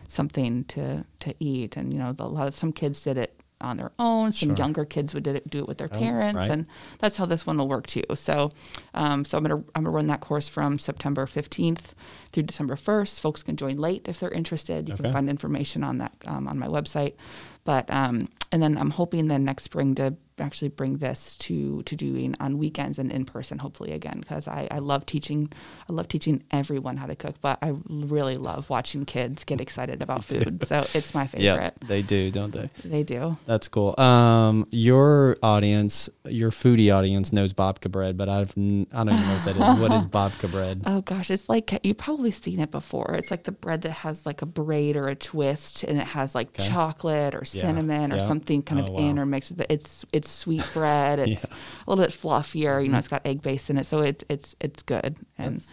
something 0.07 0.63
to, 0.65 1.05
to 1.21 1.33
eat. 1.39 1.77
And, 1.77 1.93
you 1.93 1.99
know, 1.99 2.13
the, 2.13 2.23
a 2.23 2.25
lot 2.25 2.47
of 2.47 2.55
some 2.55 2.73
kids 2.73 3.01
did 3.03 3.17
it 3.17 3.33
on 3.61 3.77
their 3.77 3.91
own. 3.99 4.31
Some 4.31 4.49
Sure. 4.49 4.55
younger 4.57 4.85
kids 4.85 5.13
would 5.13 5.23
did 5.23 5.35
it, 5.35 5.49
do 5.49 5.59
it 5.59 5.67
with 5.67 5.77
their 5.79 5.89
Oh, 5.93 5.97
parents. 5.97 6.37
right. 6.37 6.49
And 6.49 6.65
that's 6.99 7.17
how 7.17 7.25
this 7.25 7.45
one 7.45 7.57
will 7.57 7.67
work 7.67 7.87
too. 7.87 8.03
So, 8.15 8.51
um, 8.93 9.25
so 9.25 9.37
I'm 9.37 9.43
gonna 9.43 9.57
I'm 9.75 9.83
gonna 9.83 9.89
run 9.89 10.07
that 10.07 10.21
course 10.21 10.47
from 10.47 10.79
September 10.79 11.25
15th 11.25 11.91
through 12.31 12.43
December 12.43 12.75
1st. 12.75 13.19
Folks 13.19 13.43
can 13.43 13.57
join 13.57 13.77
late 13.77 14.07
if 14.07 14.19
they're 14.21 14.31
interested. 14.31 14.87
You 14.87 14.93
Okay. 14.93 15.03
can 15.03 15.11
find 15.11 15.29
information 15.29 15.83
on 15.83 15.97
that 15.97 16.13
um, 16.25 16.47
on 16.47 16.57
my 16.57 16.67
website. 16.67 17.15
But 17.63 17.91
um, 17.91 18.29
and 18.51 18.61
then 18.63 18.77
I'm 18.77 18.89
hoping 18.91 19.27
then 19.27 19.43
next 19.43 19.63
spring 19.63 19.95
to 19.95 20.15
actually 20.39 20.69
bring 20.69 20.97
this 20.99 21.35
to 21.35 21.83
to 21.83 21.95
doing 21.97 22.33
on 22.39 22.57
weekends 22.57 22.97
and 22.97 23.11
in 23.11 23.25
person, 23.25 23.59
hopefully 23.59 23.91
again, 23.91 24.19
because 24.21 24.47
I, 24.47 24.69
I 24.71 24.79
love 24.79 25.05
teaching. 25.05 25.51
I 25.89 25.93
love 25.93 26.07
teaching 26.07 26.43
everyone 26.49 26.95
how 26.97 27.07
to 27.07 27.15
cook, 27.15 27.35
but 27.41 27.59
I 27.61 27.75
really 27.89 28.37
love 28.37 28.69
watching 28.69 29.05
kids 29.05 29.43
get 29.43 29.59
excited 29.59 30.01
about 30.01 30.23
food. 30.29 30.65
So 30.67 30.85
it's 30.95 31.13
my 31.13 31.27
favorite 31.27 31.43
Yeah, 31.43 31.69
they 31.87 32.01
do, 32.01 32.31
don't 32.31 32.51
they? 32.53 32.69
They 32.85 33.03
do. 33.03 33.37
That's 33.45 33.67
cool. 33.67 33.99
Um, 33.99 34.65
your 34.71 35.35
audience, 35.43 36.09
your 36.25 36.51
foodie 36.51 36.95
audience 36.95 37.33
knows 37.33 37.51
babka 37.53 37.91
bread, 37.91 38.15
but 38.17 38.29
I've 38.29 38.57
n- 38.57 38.87
I 38.93 39.03
don't 39.03 39.13
even 39.15 39.27
know 39.27 39.33
what 39.33 39.45
that 39.45 39.57
is. 39.73 39.79
What 39.79 39.91
is 39.93 40.05
babka 40.17 40.49
bread? 40.49 40.83
Oh 40.85 41.01
gosh, 41.01 41.29
it's 41.29 41.49
like 41.49 41.77
you've 41.83 41.97
probably 41.97 42.31
seen 42.31 42.59
it 42.61 42.71
before. 42.71 43.13
It's 43.15 43.29
like 43.29 43.43
the 43.43 43.51
bread 43.51 43.81
that 43.81 43.91
has 43.91 44.25
like 44.25 44.41
a 44.41 44.45
braid 44.45 44.95
or 44.95 45.09
a 45.09 45.15
twist, 45.15 45.83
and 45.83 45.99
it 45.99 46.07
has 46.07 46.33
like 46.33 46.47
Okay. 46.57 46.67
chocolate 46.69 47.35
or 47.35 47.43
Yeah, 47.53 47.61
cinnamon 47.63 48.11
or 48.11 48.17
yeah. 48.17 48.27
something 48.27 48.61
kind 48.63 48.81
Oh, 48.81 48.85
of 48.85 48.89
wow. 49.17 49.25
mixed 49.25 49.51
with 49.51 49.61
it. 49.61 49.67
It's 49.69 50.05
it's 50.13 50.29
sweet 50.29 50.63
bread. 50.73 51.19
It's 51.19 51.29
Yeah. 51.29 51.37
Mm-hmm. 51.37 51.53
a 51.87 51.89
little 51.91 52.05
bit 52.05 52.13
fluffier. 52.13 52.83
You 52.83 52.89
know, 52.91 52.97
it's 52.97 53.07
got 53.07 53.21
egg 53.25 53.41
base 53.41 53.69
in 53.69 53.77
it, 53.77 53.85
so 53.85 54.01
it's 54.01 54.23
it's 54.29 54.55
it's 54.59 54.83
good. 54.83 55.17
And 55.37 55.63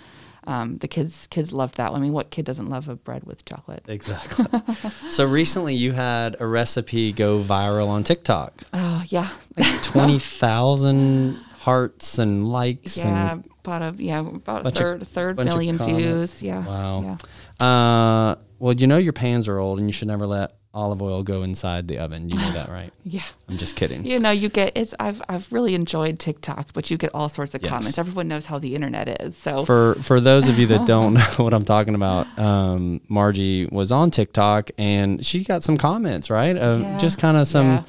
um, 0.48 0.78
the 0.78 0.86
kids 0.88 1.26
kids 1.28 1.52
loved 1.52 1.76
that. 1.76 1.90
I 1.90 1.98
mean, 1.98 2.12
what 2.12 2.30
kid 2.30 2.44
doesn't 2.44 2.66
love 2.66 2.88
a 2.88 2.94
bread 2.94 3.24
with 3.24 3.44
chocolate? 3.44 3.84
Exactly. 3.88 4.46
so 5.10 5.24
recently, 5.26 5.74
you 5.74 5.92
had 5.92 6.36
a 6.40 6.46
recipe 6.46 7.12
go 7.12 7.40
viral 7.40 7.88
on 7.88 8.04
TikTok. 8.04 8.62
Oh 8.72 9.02
yeah, 9.08 9.30
Twenty 9.82 10.18
thousand 10.20 11.34
hearts 11.58 12.18
and 12.18 12.48
likes. 12.48 12.96
yeah, 12.96 13.32
And, 13.32 13.44
about 13.64 13.82
a 13.82 13.94
yeah 14.02 14.20
about 14.20 14.60
a 14.60 14.64
Bunch 14.64 14.76
of- 14.76 14.82
third 14.82 15.08
third 15.08 15.36
million 15.36 15.78
views. 15.78 16.40
Yeah. 16.42 16.64
Wow. 16.64 17.18
Yeah. 17.60 17.66
uh, 17.66 18.34
well, 18.60 18.72
you 18.74 18.86
know 18.86 18.98
your 18.98 19.12
pans 19.12 19.48
are 19.48 19.58
old, 19.58 19.78
and 19.80 19.88
you 19.88 19.92
should 19.92 20.08
never 20.08 20.26
let 20.26 20.52
olive 20.76 21.00
oil 21.02 21.22
go 21.22 21.42
inside 21.42 21.88
the 21.88 21.98
oven. 21.98 22.28
You 22.30 22.36
know 22.38 22.52
that, 22.52 22.68
right? 22.68 22.92
Yeah. 23.08 23.22
I'm 23.48 23.56
just 23.56 23.76
kidding. 23.76 24.04
You 24.04 24.18
know, 24.18 24.32
you 24.32 24.48
get 24.48 24.72
it's 24.76 24.92
I've 24.98 25.22
I've 25.28 25.50
really 25.52 25.74
enjoyed 25.74 26.18
TikTok, 26.18 26.72
but 26.74 26.90
you 26.90 26.96
get 26.98 27.10
all 27.14 27.28
sorts 27.28 27.54
of 27.54 27.62
Yes. 27.62 27.70
comments. 27.70 27.98
Everyone 27.98 28.26
knows 28.28 28.46
how 28.46 28.58
the 28.58 28.74
internet 28.74 29.08
is. 29.20 29.36
So 29.36 29.64
For 29.64 29.94
for 30.02 30.20
those 30.20 30.48
of 30.48 30.58
you 30.58 30.66
that 30.66 30.86
don't 30.86 31.14
know 31.18 31.20
what 31.44 31.54
I'm 31.54 31.64
talking 31.64 31.94
about, 31.94 32.26
um, 32.38 33.00
Margie 33.08 33.66
was 33.66 33.90
on 33.92 34.10
TikTok 34.10 34.70
and 34.76 35.24
she 35.24 35.44
got 35.44 35.62
some 35.62 35.76
comments, 35.76 36.30
right? 36.30 36.56
Of 36.56 36.80
Yeah, 36.80 36.98
just 36.98 37.18
kind 37.18 37.36
of 37.36 37.46
some 37.48 37.66
yeah. 37.66 37.82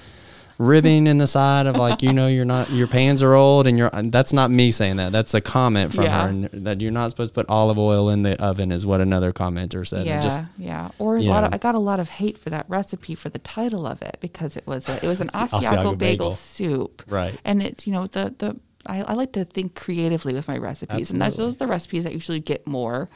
Ribbing 0.60 1.06
in 1.08 1.18
the 1.20 1.28
side 1.28 1.68
of 1.68 1.76
like, 1.76 2.02
you 2.02 2.12
know, 2.12 2.28
you're 2.28 2.46
not 2.46 2.70
your 2.72 2.88
pans 2.88 3.22
are 3.22 3.34
old 3.36 3.68
and 3.68 3.78
you're 3.78 3.90
and 3.94 4.12
that's 4.12 4.34
not 4.34 4.50
me 4.52 4.72
saying 4.72 4.98
that. 4.98 5.12
That's 5.12 5.34
a 5.34 5.42
comment 5.42 5.94
from 5.94 6.06
Yeah. 6.06 6.24
her 6.24 6.30
and 6.30 6.50
that 6.66 6.82
you're 6.82 6.92
not 6.92 7.12
supposed 7.12 7.32
to 7.32 7.34
put 7.34 7.46
olive 7.50 7.78
oil 7.78 8.10
in 8.10 8.24
the 8.24 8.42
oven 8.42 8.72
is 8.72 8.86
what 8.86 9.00
another 9.02 9.32
commenter 9.32 9.88
said. 9.88 10.06
yeah, 10.06 10.16
And 10.16 10.24
just 10.24 10.42
yeah. 10.58 10.90
Or 11.00 11.18
a 11.18 11.22
lot 11.22 11.44
of, 11.44 11.54
I 11.54 11.58
got 11.58 11.76
a 11.76 11.80
lot 11.80 12.00
of 12.00 12.10
hate 12.10 12.38
for 12.38 12.50
that 12.50 12.66
recipe 12.68 13.14
for 13.16 13.30
the 13.30 13.40
title 13.40 13.86
of 13.86 14.02
it 14.02 14.18
because 14.20 14.58
it 14.58 14.66
was 14.66 14.88
a, 14.90 15.04
it 15.04 15.08
was 15.08 15.22
an 15.22 15.30
Asiago, 15.34 15.62
Asiago 15.62 15.98
bagel, 15.98 15.98
bagel. 15.98 16.32
soup. 16.32 17.04
Right. 17.08 17.40
And 17.46 17.62
it's 17.62 17.86
you 17.86 17.94
know 17.94 18.08
the 18.08 18.34
the 18.38 18.56
I, 18.86 19.02
I 19.02 19.14
like 19.14 19.34
to 19.34 19.44
think 19.44 19.76
creatively 19.76 20.34
with 20.34 20.48
my 20.48 20.58
recipes, 20.58 21.12
and 21.12 21.22
that's 21.22 21.34
Absolutely. 21.34 21.46
those 21.52 21.56
are 21.56 21.66
the 21.66 21.68
recipes 21.68 22.04
that 22.06 22.14
usually 22.14 22.40
get 22.40 22.66
more 22.66 23.10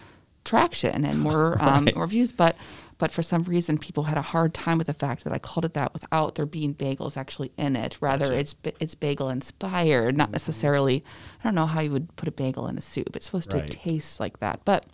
traction 0.44 1.06
and 1.06 1.20
more 1.20 1.62
um, 1.64 1.86
Right. 1.86 1.96
reviews. 1.96 2.32
But 2.32 2.56
but 3.02 3.12
for 3.12 3.24
some 3.24 3.42
reason, 3.44 3.78
people 3.80 4.04
had 4.04 4.18
a 4.18 4.22
hard 4.22 4.54
time 4.54 4.78
with 4.78 4.86
the 4.88 4.94
fact 4.94 5.24
that 5.24 5.34
I 5.34 5.40
called 5.40 5.66
it 5.66 5.74
that 5.74 5.92
without 5.92 6.36
there 6.36 6.46
being 6.46 6.74
bagels 6.76 7.18
actually 7.18 7.52
in 7.58 7.76
it. 7.76 7.98
Rather, 8.00 8.28
Gotcha. 8.28 8.38
it's 8.38 8.56
it's 8.80 8.96
bagel 8.96 9.28
inspired, 9.30 10.16
not 10.16 10.30
necessarily. 10.32 11.04
I 11.40 11.44
don't 11.44 11.56
know 11.56 11.66
how 11.66 11.82
you 11.82 11.92
would 11.92 12.16
put 12.16 12.28
a 12.30 12.32
bagel 12.32 12.68
in 12.68 12.78
a 12.78 12.82
soup. 12.82 13.16
It's 13.16 13.26
supposed 13.26 13.54
Right. 13.54 13.70
to 13.70 13.78
taste 13.78 14.20
like 14.20 14.40
that, 14.40 14.62
but 14.66 14.86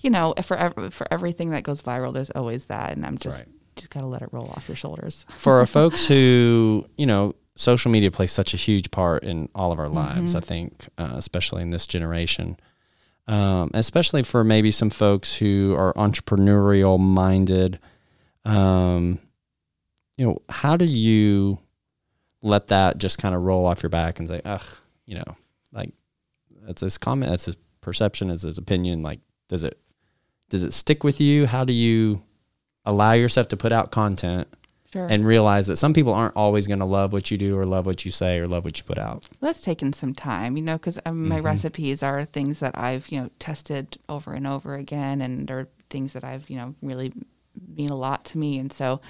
you 0.00 0.08
know, 0.08 0.34
for 0.44 0.56
ev- 0.56 0.94
for 0.94 1.06
everything 1.10 1.50
that 1.50 1.64
goes 1.64 1.82
viral, 1.82 2.14
there's 2.14 2.30
always 2.30 2.66
that, 2.66 2.92
and 2.96 3.04
I'm 3.04 3.18
just 3.18 3.40
right. 3.40 3.48
just 3.76 3.90
gotta 3.90 4.06
let 4.06 4.22
it 4.22 4.28
roll 4.32 4.48
off 4.56 4.68
your 4.68 4.76
shoulders. 4.76 5.26
for 5.36 5.54
our 5.58 5.66
folks 5.66 6.06
who 6.06 6.86
you 6.96 7.06
know 7.06 7.34
social 7.56 7.90
media 7.90 8.10
plays 8.12 8.30
such 8.30 8.54
a 8.54 8.56
huge 8.56 8.88
part 8.92 9.24
in 9.24 9.48
all 9.52 9.72
of 9.72 9.80
our 9.80 9.88
lives 9.88 10.36
i 10.36 10.38
think 10.38 10.86
uh, 10.96 11.14
especially 11.16 11.60
in 11.60 11.70
this 11.70 11.88
generation 11.88 12.56
um, 13.28 13.70
especially 13.74 14.22
for 14.22 14.42
maybe 14.42 14.70
some 14.70 14.90
folks 14.90 15.34
who 15.36 15.74
are 15.76 15.92
entrepreneurial 15.94 16.98
minded 16.98 17.78
um, 18.44 19.18
you 20.16 20.26
know 20.26 20.42
how 20.48 20.76
do 20.76 20.84
you 20.84 21.58
let 22.42 22.68
that 22.68 22.98
just 22.98 23.18
kind 23.18 23.34
of 23.34 23.42
roll 23.42 23.66
off 23.66 23.82
your 23.82 23.90
back 23.90 24.18
and 24.18 24.28
say 24.28 24.40
ugh 24.44 24.64
you 25.06 25.14
know 25.14 25.36
like 25.72 25.92
that's 26.62 26.80
his 26.80 26.98
comment 26.98 27.30
that's 27.30 27.44
his 27.44 27.56
perception 27.80 28.30
it's 28.30 28.42
his 28.42 28.58
opinion 28.58 29.02
like 29.02 29.20
does 29.48 29.64
it 29.64 29.78
does 30.48 30.62
it 30.62 30.72
stick 30.72 31.04
with 31.04 31.20
you? 31.20 31.46
How 31.46 31.64
do 31.64 31.72
you 31.72 32.22
allow 32.84 33.12
yourself 33.12 33.48
to 33.48 33.56
put 33.56 33.72
out 33.72 33.90
content 33.90 34.48
Sure. 34.92 35.06
and 35.10 35.26
realize 35.26 35.66
that 35.66 35.76
some 35.76 35.92
people 35.92 36.14
aren't 36.14 36.34
always 36.34 36.66
going 36.66 36.78
to 36.78 36.84
love 36.86 37.12
what 37.12 37.30
you 37.30 37.36
do 37.36 37.58
or 37.58 37.66
love 37.66 37.84
what 37.84 38.04
you 38.06 38.10
say 38.10 38.38
or 38.38 38.48
love 38.48 38.64
what 38.64 38.78
you 38.78 38.84
put 38.84 38.96
out? 38.98 39.24
that's 39.40 39.60
taken 39.60 39.92
some 39.92 40.14
time, 40.14 40.56
you 40.56 40.62
know, 40.62 40.78
because 40.78 40.98
um, 41.04 41.28
my 41.28 41.40
Mhm. 41.40 41.44
recipes 41.44 42.02
are 42.02 42.24
things 42.24 42.58
that 42.60 42.76
I've, 42.78 43.08
you 43.10 43.20
know, 43.20 43.30
tested 43.38 43.98
over 44.08 44.32
and 44.32 44.46
over 44.46 44.74
again, 44.76 45.20
and 45.20 45.46
they're 45.46 45.68
things 45.90 46.12
that 46.14 46.24
I've, 46.24 46.48
you 46.48 46.56
know, 46.56 46.74
really 46.82 47.12
mean 47.76 47.90
a 47.90 47.96
lot 47.96 48.24
to 48.26 48.38
me. 48.38 48.58
And 48.58 48.72
so, 48.72 49.00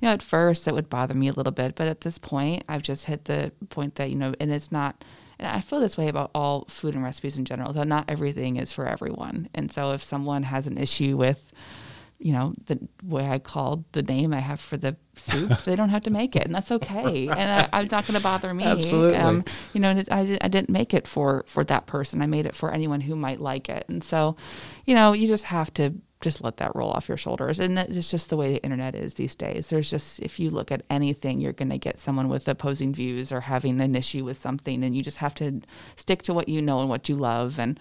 you 0.00 0.06
know, 0.06 0.12
at 0.12 0.22
first 0.22 0.66
it 0.66 0.74
would 0.74 0.88
bother 0.90 1.14
me 1.14 1.28
a 1.28 1.32
little 1.32 1.52
bit, 1.52 1.74
but 1.76 1.86
at 1.88 2.00
this 2.00 2.18
point, 2.18 2.64
I've 2.68 2.82
just 2.82 3.04
hit 3.04 3.26
the 3.26 3.52
point 3.70 3.94
that, 3.96 4.10
you 4.10 4.16
know, 4.16 4.34
and 4.40 4.50
it's 4.50 4.72
not, 4.72 5.04
and 5.38 5.46
I 5.48 5.60
feel 5.60 5.78
this 5.78 5.96
way 5.98 6.08
about 6.08 6.30
all 6.34 6.64
food 6.68 6.94
and 6.94 7.04
recipes 7.04 7.38
in 7.38 7.44
general, 7.44 7.72
that 7.74 7.86
not 7.86 8.06
everything 8.08 8.56
is 8.56 8.72
for 8.72 8.86
everyone. 8.86 9.48
And 9.54 9.70
so 9.70 9.92
if 9.92 10.02
someone 10.02 10.42
has 10.44 10.66
an 10.66 10.78
issue 10.78 11.16
with, 11.16 11.52
you 12.18 12.32
know, 12.32 12.52
the 12.66 12.78
way 13.04 13.28
I 13.28 13.38
called 13.38 13.84
the 13.92 14.02
name 14.02 14.34
I 14.34 14.40
have 14.40 14.60
for 14.60 14.76
the 14.76 14.96
soup, 15.16 15.62
they 15.64 15.76
don't 15.76 15.90
have 15.90 16.02
to 16.02 16.10
make 16.10 16.34
it, 16.34 16.44
and 16.44 16.54
that's 16.54 16.72
okay. 16.72 17.28
And 17.28 17.50
I, 17.50 17.68
I'm 17.72 17.88
not 17.88 18.06
going 18.06 18.16
to 18.16 18.22
bother 18.22 18.52
me. 18.52 18.64
Absolutely. 18.64 19.16
Um, 19.16 19.44
you 19.72 19.80
know, 19.80 20.02
I, 20.10 20.38
I 20.40 20.48
didn't 20.48 20.70
make 20.70 20.94
it 20.94 21.06
for 21.06 21.44
for 21.46 21.62
that 21.64 21.86
person. 21.86 22.20
I 22.20 22.26
made 22.26 22.46
it 22.46 22.56
for 22.56 22.72
anyone 22.72 23.00
who 23.00 23.14
might 23.14 23.40
like 23.40 23.68
it. 23.68 23.84
And 23.88 24.02
so, 24.02 24.36
you 24.84 24.94
know, 24.94 25.12
you 25.12 25.28
just 25.28 25.44
have 25.44 25.72
to 25.74 25.94
just 26.20 26.42
let 26.42 26.56
that 26.56 26.74
roll 26.74 26.90
off 26.90 27.08
your 27.08 27.16
shoulders. 27.16 27.60
And 27.60 27.78
that's 27.78 28.10
just 28.10 28.28
the 28.30 28.36
way 28.36 28.52
the 28.52 28.62
internet 28.64 28.96
is 28.96 29.14
these 29.14 29.36
days. 29.36 29.68
There's 29.68 29.88
just 29.88 30.18
if 30.18 30.40
you 30.40 30.50
look 30.50 30.72
at 30.72 30.82
anything, 30.90 31.40
you're 31.40 31.52
going 31.52 31.70
to 31.70 31.78
get 31.78 32.00
someone 32.00 32.28
with 32.28 32.48
opposing 32.48 32.92
views 32.92 33.30
or 33.30 33.40
having 33.40 33.80
an 33.80 33.94
issue 33.94 34.24
with 34.24 34.42
something, 34.42 34.82
and 34.82 34.96
you 34.96 35.02
just 35.02 35.18
have 35.18 35.34
to 35.36 35.60
stick 35.96 36.22
to 36.22 36.34
what 36.34 36.48
you 36.48 36.60
know 36.60 36.80
and 36.80 36.88
what 36.88 37.08
you 37.08 37.14
love, 37.14 37.60
and 37.60 37.78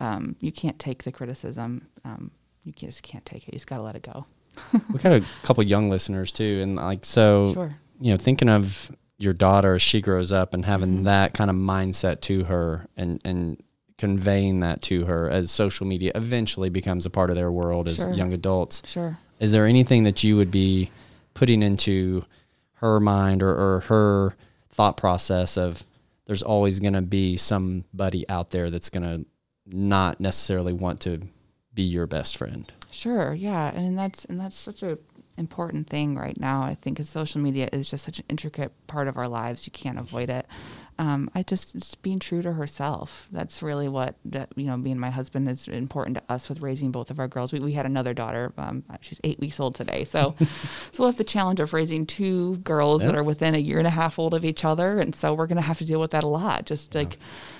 um, 0.00 0.34
you 0.40 0.50
can't 0.50 0.78
take 0.78 1.04
the 1.04 1.12
criticism. 1.12 1.86
Um, 2.04 2.32
you 2.66 2.72
just 2.72 3.02
can't 3.02 3.24
take 3.24 3.44
it. 3.48 3.52
You 3.52 3.56
just 3.56 3.66
got 3.66 3.76
to 3.78 3.82
let 3.82 3.96
it 3.96 4.02
go. 4.02 4.26
we 4.92 4.98
got 4.98 5.12
a 5.12 5.24
couple 5.42 5.62
young 5.64 5.88
listeners 5.90 6.32
too, 6.32 6.60
and 6.62 6.76
like 6.76 7.04
so, 7.04 7.52
Sure. 7.54 7.74
you 8.00 8.10
know, 8.12 8.18
thinking 8.18 8.48
of 8.48 8.90
your 9.18 9.32
daughter 9.32 9.74
as 9.76 9.82
she 9.82 10.00
grows 10.02 10.32
up 10.32 10.52
and 10.52 10.64
having 10.64 11.00
Mhm. 11.00 11.04
that 11.04 11.32
kind 11.34 11.48
of 11.50 11.56
mindset 11.56 12.20
to 12.22 12.44
her, 12.44 12.86
and 12.96 13.20
and 13.24 13.62
conveying 13.98 14.60
that 14.60 14.82
to 14.82 15.06
her 15.06 15.30
as 15.30 15.50
social 15.50 15.86
media 15.86 16.12
eventually 16.14 16.68
becomes 16.68 17.06
a 17.06 17.10
part 17.10 17.30
of 17.30 17.36
their 17.36 17.50
world 17.50 17.88
as 17.88 17.96
Sure. 17.96 18.12
young 18.12 18.32
adults. 18.34 18.82
Sure. 18.84 19.16
Is 19.40 19.52
there 19.52 19.64
anything 19.66 20.04
that 20.04 20.22
you 20.22 20.36
would 20.36 20.50
be 20.50 20.90
putting 21.32 21.62
into 21.62 22.24
her 22.74 23.00
mind 23.00 23.42
or, 23.42 23.50
or 23.52 23.80
her 23.88 24.34
thought 24.70 24.98
process 24.98 25.56
of 25.56 25.86
there's 26.26 26.42
always 26.42 26.78
going 26.78 26.92
to 26.92 27.00
be 27.00 27.38
somebody 27.38 28.28
out 28.28 28.50
there 28.50 28.68
that's 28.68 28.90
going 28.90 29.02
to 29.02 29.24
not 29.74 30.20
necessarily 30.20 30.74
want 30.74 31.00
to 31.00 31.22
be 31.76 31.82
your 31.82 32.08
best 32.08 32.36
friend? 32.36 32.72
Sure. 32.90 33.32
Yeah. 33.34 33.70
I 33.72 33.78
mean, 33.78 33.94
that's 33.94 34.24
and 34.24 34.40
that's 34.40 34.56
such 34.56 34.82
a 34.82 34.98
important 35.38 35.88
thing 35.88 36.16
right 36.16 36.38
now. 36.40 36.62
I 36.62 36.74
think 36.74 36.96
because 36.96 37.08
social 37.08 37.40
media 37.40 37.68
is 37.72 37.90
just 37.90 38.04
such 38.04 38.18
an 38.18 38.24
intricate 38.28 38.72
part 38.86 39.06
of 39.06 39.16
our 39.16 39.28
lives. 39.28 39.66
You 39.66 39.70
can't 39.70 39.98
avoid 39.98 40.30
it. 40.30 40.46
Um, 40.98 41.30
I 41.34 41.42
just 41.42 41.74
it's 41.74 41.94
being 41.94 42.18
true 42.18 42.40
to 42.40 42.54
herself. 42.54 43.28
That's 43.30 43.62
really 43.62 43.86
what 43.88 44.14
that 44.24 44.48
you 44.56 44.64
know. 44.64 44.78
Being 44.78 44.98
my 44.98 45.10
husband 45.10 45.48
is 45.50 45.68
important 45.68 46.16
to 46.16 46.32
us 46.32 46.48
with 46.48 46.62
raising 46.62 46.90
both 46.90 47.10
of 47.10 47.18
our 47.18 47.28
girls. 47.28 47.52
We 47.52 47.60
we 47.60 47.72
had 47.72 47.84
another 47.84 48.14
daughter. 48.14 48.52
Um, 48.56 48.82
she's 49.02 49.20
eight 49.22 49.38
weeks 49.38 49.60
old 49.60 49.74
today. 49.74 50.04
So, 50.04 50.34
so 50.92 51.02
we'll 51.02 51.10
have 51.10 51.18
the 51.18 51.24
challenge 51.24 51.60
of 51.60 51.74
raising 51.74 52.06
two 52.06 52.56
girls 52.58 53.02
that 53.02 53.14
are 53.14 53.22
within 53.22 53.54
a 53.54 53.58
year 53.58 53.78
and 53.78 53.86
a 53.86 53.90
half 53.90 54.18
old 54.18 54.32
of 54.32 54.44
each 54.44 54.64
other, 54.64 54.98
and 54.98 55.14
so 55.14 55.34
we're 55.34 55.46
going 55.46 55.56
to 55.56 55.62
have 55.62 55.78
to 55.78 55.84
deal 55.84 56.00
with 56.00 56.12
that 56.12 56.24
a 56.24 56.28
lot. 56.28 56.64
Just 56.64 56.94
like, 56.94 57.18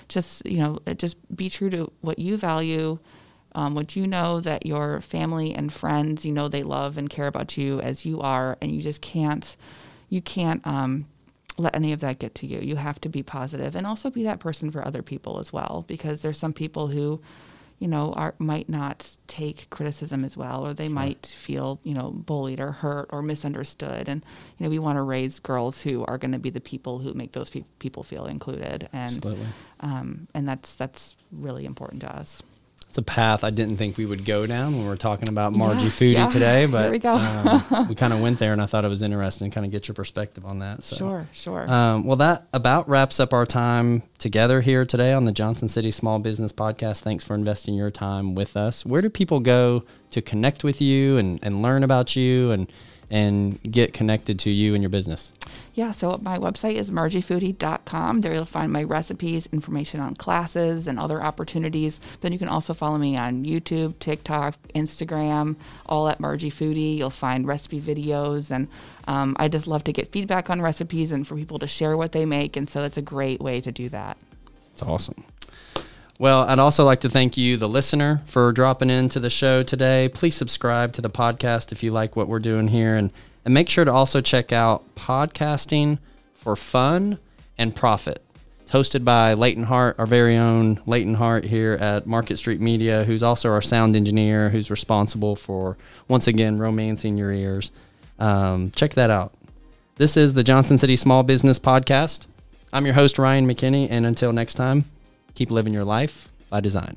just 0.08 0.46
you 0.46 0.58
know, 0.58 0.78
just 0.96 1.16
be 1.36 1.50
true 1.50 1.68
to 1.68 1.92
what 2.00 2.18
you 2.18 2.38
value 2.38 2.98
um, 3.56 3.74
what 3.74 3.96
you 3.96 4.06
know 4.06 4.40
that 4.40 4.66
your 4.66 5.00
family 5.00 5.54
and 5.54 5.72
friends, 5.72 6.24
you 6.24 6.30
know, 6.30 6.46
they 6.46 6.62
love 6.62 6.98
and 6.98 7.10
care 7.10 7.26
about 7.26 7.56
you 7.56 7.80
as 7.80 8.04
you 8.04 8.20
are, 8.20 8.56
and 8.60 8.70
you 8.70 8.82
just 8.82 9.00
can't, 9.00 9.56
you 10.10 10.20
can't 10.20 10.64
um, 10.66 11.06
let 11.56 11.74
any 11.74 11.92
of 11.92 12.00
that 12.00 12.18
get 12.18 12.34
to 12.36 12.46
you. 12.46 12.60
You 12.60 12.76
have 12.76 13.00
to 13.00 13.08
be 13.08 13.22
positive 13.22 13.74
and 13.74 13.86
also 13.86 14.10
be 14.10 14.24
that 14.24 14.40
person 14.40 14.70
for 14.70 14.86
other 14.86 15.02
people 15.02 15.38
as 15.38 15.54
well, 15.54 15.84
because 15.88 16.20
there's 16.20 16.38
some 16.38 16.52
people 16.52 16.88
who, 16.88 17.18
you 17.78 17.88
know, 17.88 18.12
are 18.12 18.34
might 18.38 18.68
not 18.68 19.16
take 19.26 19.68
criticism 19.70 20.22
as 20.22 20.36
well, 20.36 20.66
or 20.66 20.74
they 20.74 20.88
might 20.88 21.26
feel, 21.26 21.80
you 21.82 21.94
know, 21.94 22.10
bullied 22.10 22.60
or 22.60 22.72
hurt 22.72 23.08
or 23.10 23.22
misunderstood, 23.22 24.06
and 24.06 24.22
you 24.58 24.64
know, 24.64 24.70
we 24.70 24.78
want 24.78 24.96
to 24.96 25.02
raise 25.02 25.40
girls 25.40 25.80
who 25.80 26.04
are 26.04 26.18
going 26.18 26.32
to 26.32 26.38
be 26.38 26.50
the 26.50 26.60
people 26.60 26.98
who 26.98 27.14
make 27.14 27.32
those 27.32 27.48
pe- 27.48 27.64
people 27.78 28.02
feel 28.02 28.26
included, 28.26 28.88
and 28.92 29.12
um, 29.80 30.28
and 30.34 30.46
that's 30.46 30.74
that's 30.74 31.16
really 31.32 31.64
important 31.64 32.02
to 32.02 32.14
us. 32.14 32.42
It's 32.96 32.98
a 32.98 33.12
path 33.12 33.44
I 33.44 33.50
didn't 33.50 33.76
think 33.76 33.98
we 33.98 34.06
would 34.06 34.24
go 34.24 34.46
down 34.46 34.72
when 34.72 34.84
we 34.84 34.88
were 34.88 34.96
talking 34.96 35.28
about 35.28 35.52
Margie 35.52 35.84
Yeah, 35.84 35.90
Foodie 35.90 36.12
yeah. 36.14 36.28
today, 36.30 36.64
but 36.64 36.90
we 36.90 37.00
um, 37.02 37.86
we 37.90 37.94
kind 37.94 38.14
of 38.14 38.20
went 38.20 38.38
there, 38.38 38.54
and 38.54 38.62
I 38.62 38.64
thought 38.64 38.86
it 38.86 38.88
was 38.88 39.02
interesting 39.02 39.50
to 39.50 39.54
kind 39.54 39.66
of 39.66 39.70
get 39.70 39.86
your 39.86 39.94
perspective 39.94 40.46
on 40.46 40.60
that. 40.60 40.82
So. 40.82 40.96
Sure, 40.96 41.28
sure. 41.34 41.70
Um, 41.70 42.04
well, 42.04 42.16
that 42.16 42.46
about 42.54 42.88
wraps 42.88 43.20
up 43.20 43.34
our 43.34 43.44
time 43.44 44.02
together 44.16 44.62
here 44.62 44.86
today 44.86 45.12
on 45.12 45.26
the 45.26 45.32
Johnson 45.32 45.68
City 45.68 45.90
Small 45.90 46.18
Business 46.20 46.54
Podcast. 46.54 47.00
Thanks 47.00 47.22
for 47.22 47.34
investing 47.34 47.74
your 47.74 47.90
time 47.90 48.34
with 48.34 48.56
us. 48.56 48.86
Where 48.86 49.02
do 49.02 49.10
people 49.10 49.40
go 49.40 49.84
to 50.12 50.22
connect 50.22 50.64
with 50.64 50.80
you 50.80 51.18
and, 51.18 51.38
and 51.42 51.60
learn 51.60 51.84
about 51.84 52.16
you 52.16 52.50
and 52.50 52.66
and 53.10 53.60
get 53.62 53.92
connected 53.92 54.38
to 54.40 54.50
you 54.50 54.74
and 54.74 54.82
your 54.82 54.90
business? 54.90 55.32
Yeah, 55.74 55.92
so 55.92 56.18
my 56.22 56.38
website 56.38 56.74
is 56.74 56.90
margiefoodie.com. 56.90 58.20
There 58.20 58.32
you'll 58.32 58.46
find 58.46 58.72
my 58.72 58.82
recipes, 58.82 59.46
information 59.52 60.00
on 60.00 60.14
classes, 60.14 60.86
and 60.86 60.98
other 60.98 61.22
opportunities. 61.22 62.00
Then 62.20 62.32
you 62.32 62.38
can 62.38 62.48
also 62.48 62.74
follow 62.74 62.98
me 62.98 63.16
on 63.16 63.44
YouTube, 63.44 63.98
TikTok, 63.98 64.56
Instagram, 64.74 65.56
all 65.86 66.08
at 66.08 66.20
Margie 66.20 66.50
Foodie. 66.50 66.96
You'll 66.96 67.10
find 67.10 67.46
recipe 67.46 67.80
videos, 67.80 68.50
and 68.50 68.68
um, 69.06 69.36
I 69.38 69.48
just 69.48 69.66
love 69.66 69.84
to 69.84 69.92
get 69.92 70.12
feedback 70.12 70.50
on 70.50 70.60
recipes 70.62 71.12
and 71.12 71.26
for 71.26 71.36
people 71.36 71.58
to 71.58 71.66
share 71.66 71.96
what 71.96 72.12
they 72.12 72.24
make. 72.24 72.56
And 72.56 72.68
so 72.68 72.82
it's 72.82 72.96
a 72.96 73.02
great 73.02 73.40
way 73.40 73.60
to 73.60 73.70
do 73.70 73.88
that. 73.90 74.16
It's 74.72 74.82
awesome. 74.82 75.24
Well, 76.18 76.44
I'd 76.48 76.58
also 76.58 76.82
like 76.84 77.00
to 77.00 77.10
thank 77.10 77.36
you, 77.36 77.58
the 77.58 77.68
listener, 77.68 78.22
for 78.24 78.50
dropping 78.50 78.88
into 78.88 79.20
the 79.20 79.28
show 79.28 79.62
today. 79.62 80.08
Please 80.08 80.34
subscribe 80.34 80.94
to 80.94 81.02
the 81.02 81.10
podcast 81.10 81.72
if 81.72 81.82
you 81.82 81.90
like 81.90 82.16
what 82.16 82.26
we're 82.26 82.38
doing 82.38 82.68
here. 82.68 82.96
And, 82.96 83.10
and 83.44 83.52
make 83.52 83.68
sure 83.68 83.84
to 83.84 83.92
also 83.92 84.22
check 84.22 84.50
out 84.50 84.94
Podcasting 84.94 85.98
for 86.32 86.56
Fun 86.56 87.18
and 87.58 87.74
Profit. 87.74 88.22
It's 88.62 88.70
hosted 88.70 89.04
by 89.04 89.34
Leighton 89.34 89.64
Hart, 89.64 89.96
our 89.98 90.06
very 90.06 90.36
own 90.36 90.80
Leighton 90.86 91.14
Hart 91.14 91.44
here 91.44 91.74
at 91.74 92.06
Market 92.06 92.38
Street 92.38 92.62
Media, 92.62 93.04
who's 93.04 93.22
also 93.22 93.50
our 93.50 93.62
sound 93.62 93.94
engineer, 93.94 94.48
who's 94.48 94.70
responsible 94.70 95.36
for, 95.36 95.76
once 96.08 96.26
again, 96.26 96.58
romancing 96.58 97.18
your 97.18 97.30
ears. 97.30 97.70
Um, 98.18 98.70
check 98.70 98.94
that 98.94 99.10
out. 99.10 99.34
This 99.96 100.16
is 100.16 100.32
the 100.32 100.42
Johnson 100.42 100.78
City 100.78 100.96
Small 100.96 101.22
Business 101.22 101.58
Podcast. 101.58 102.26
I'm 102.72 102.86
your 102.86 102.94
host, 102.94 103.18
Ryan 103.18 103.46
McKinney, 103.46 103.86
and 103.90 104.06
until 104.06 104.32
next 104.32 104.54
time, 104.54 104.86
keep 105.36 105.50
living 105.50 105.72
your 105.72 105.84
life 105.84 106.28
by 106.50 106.60
design. 106.60 106.94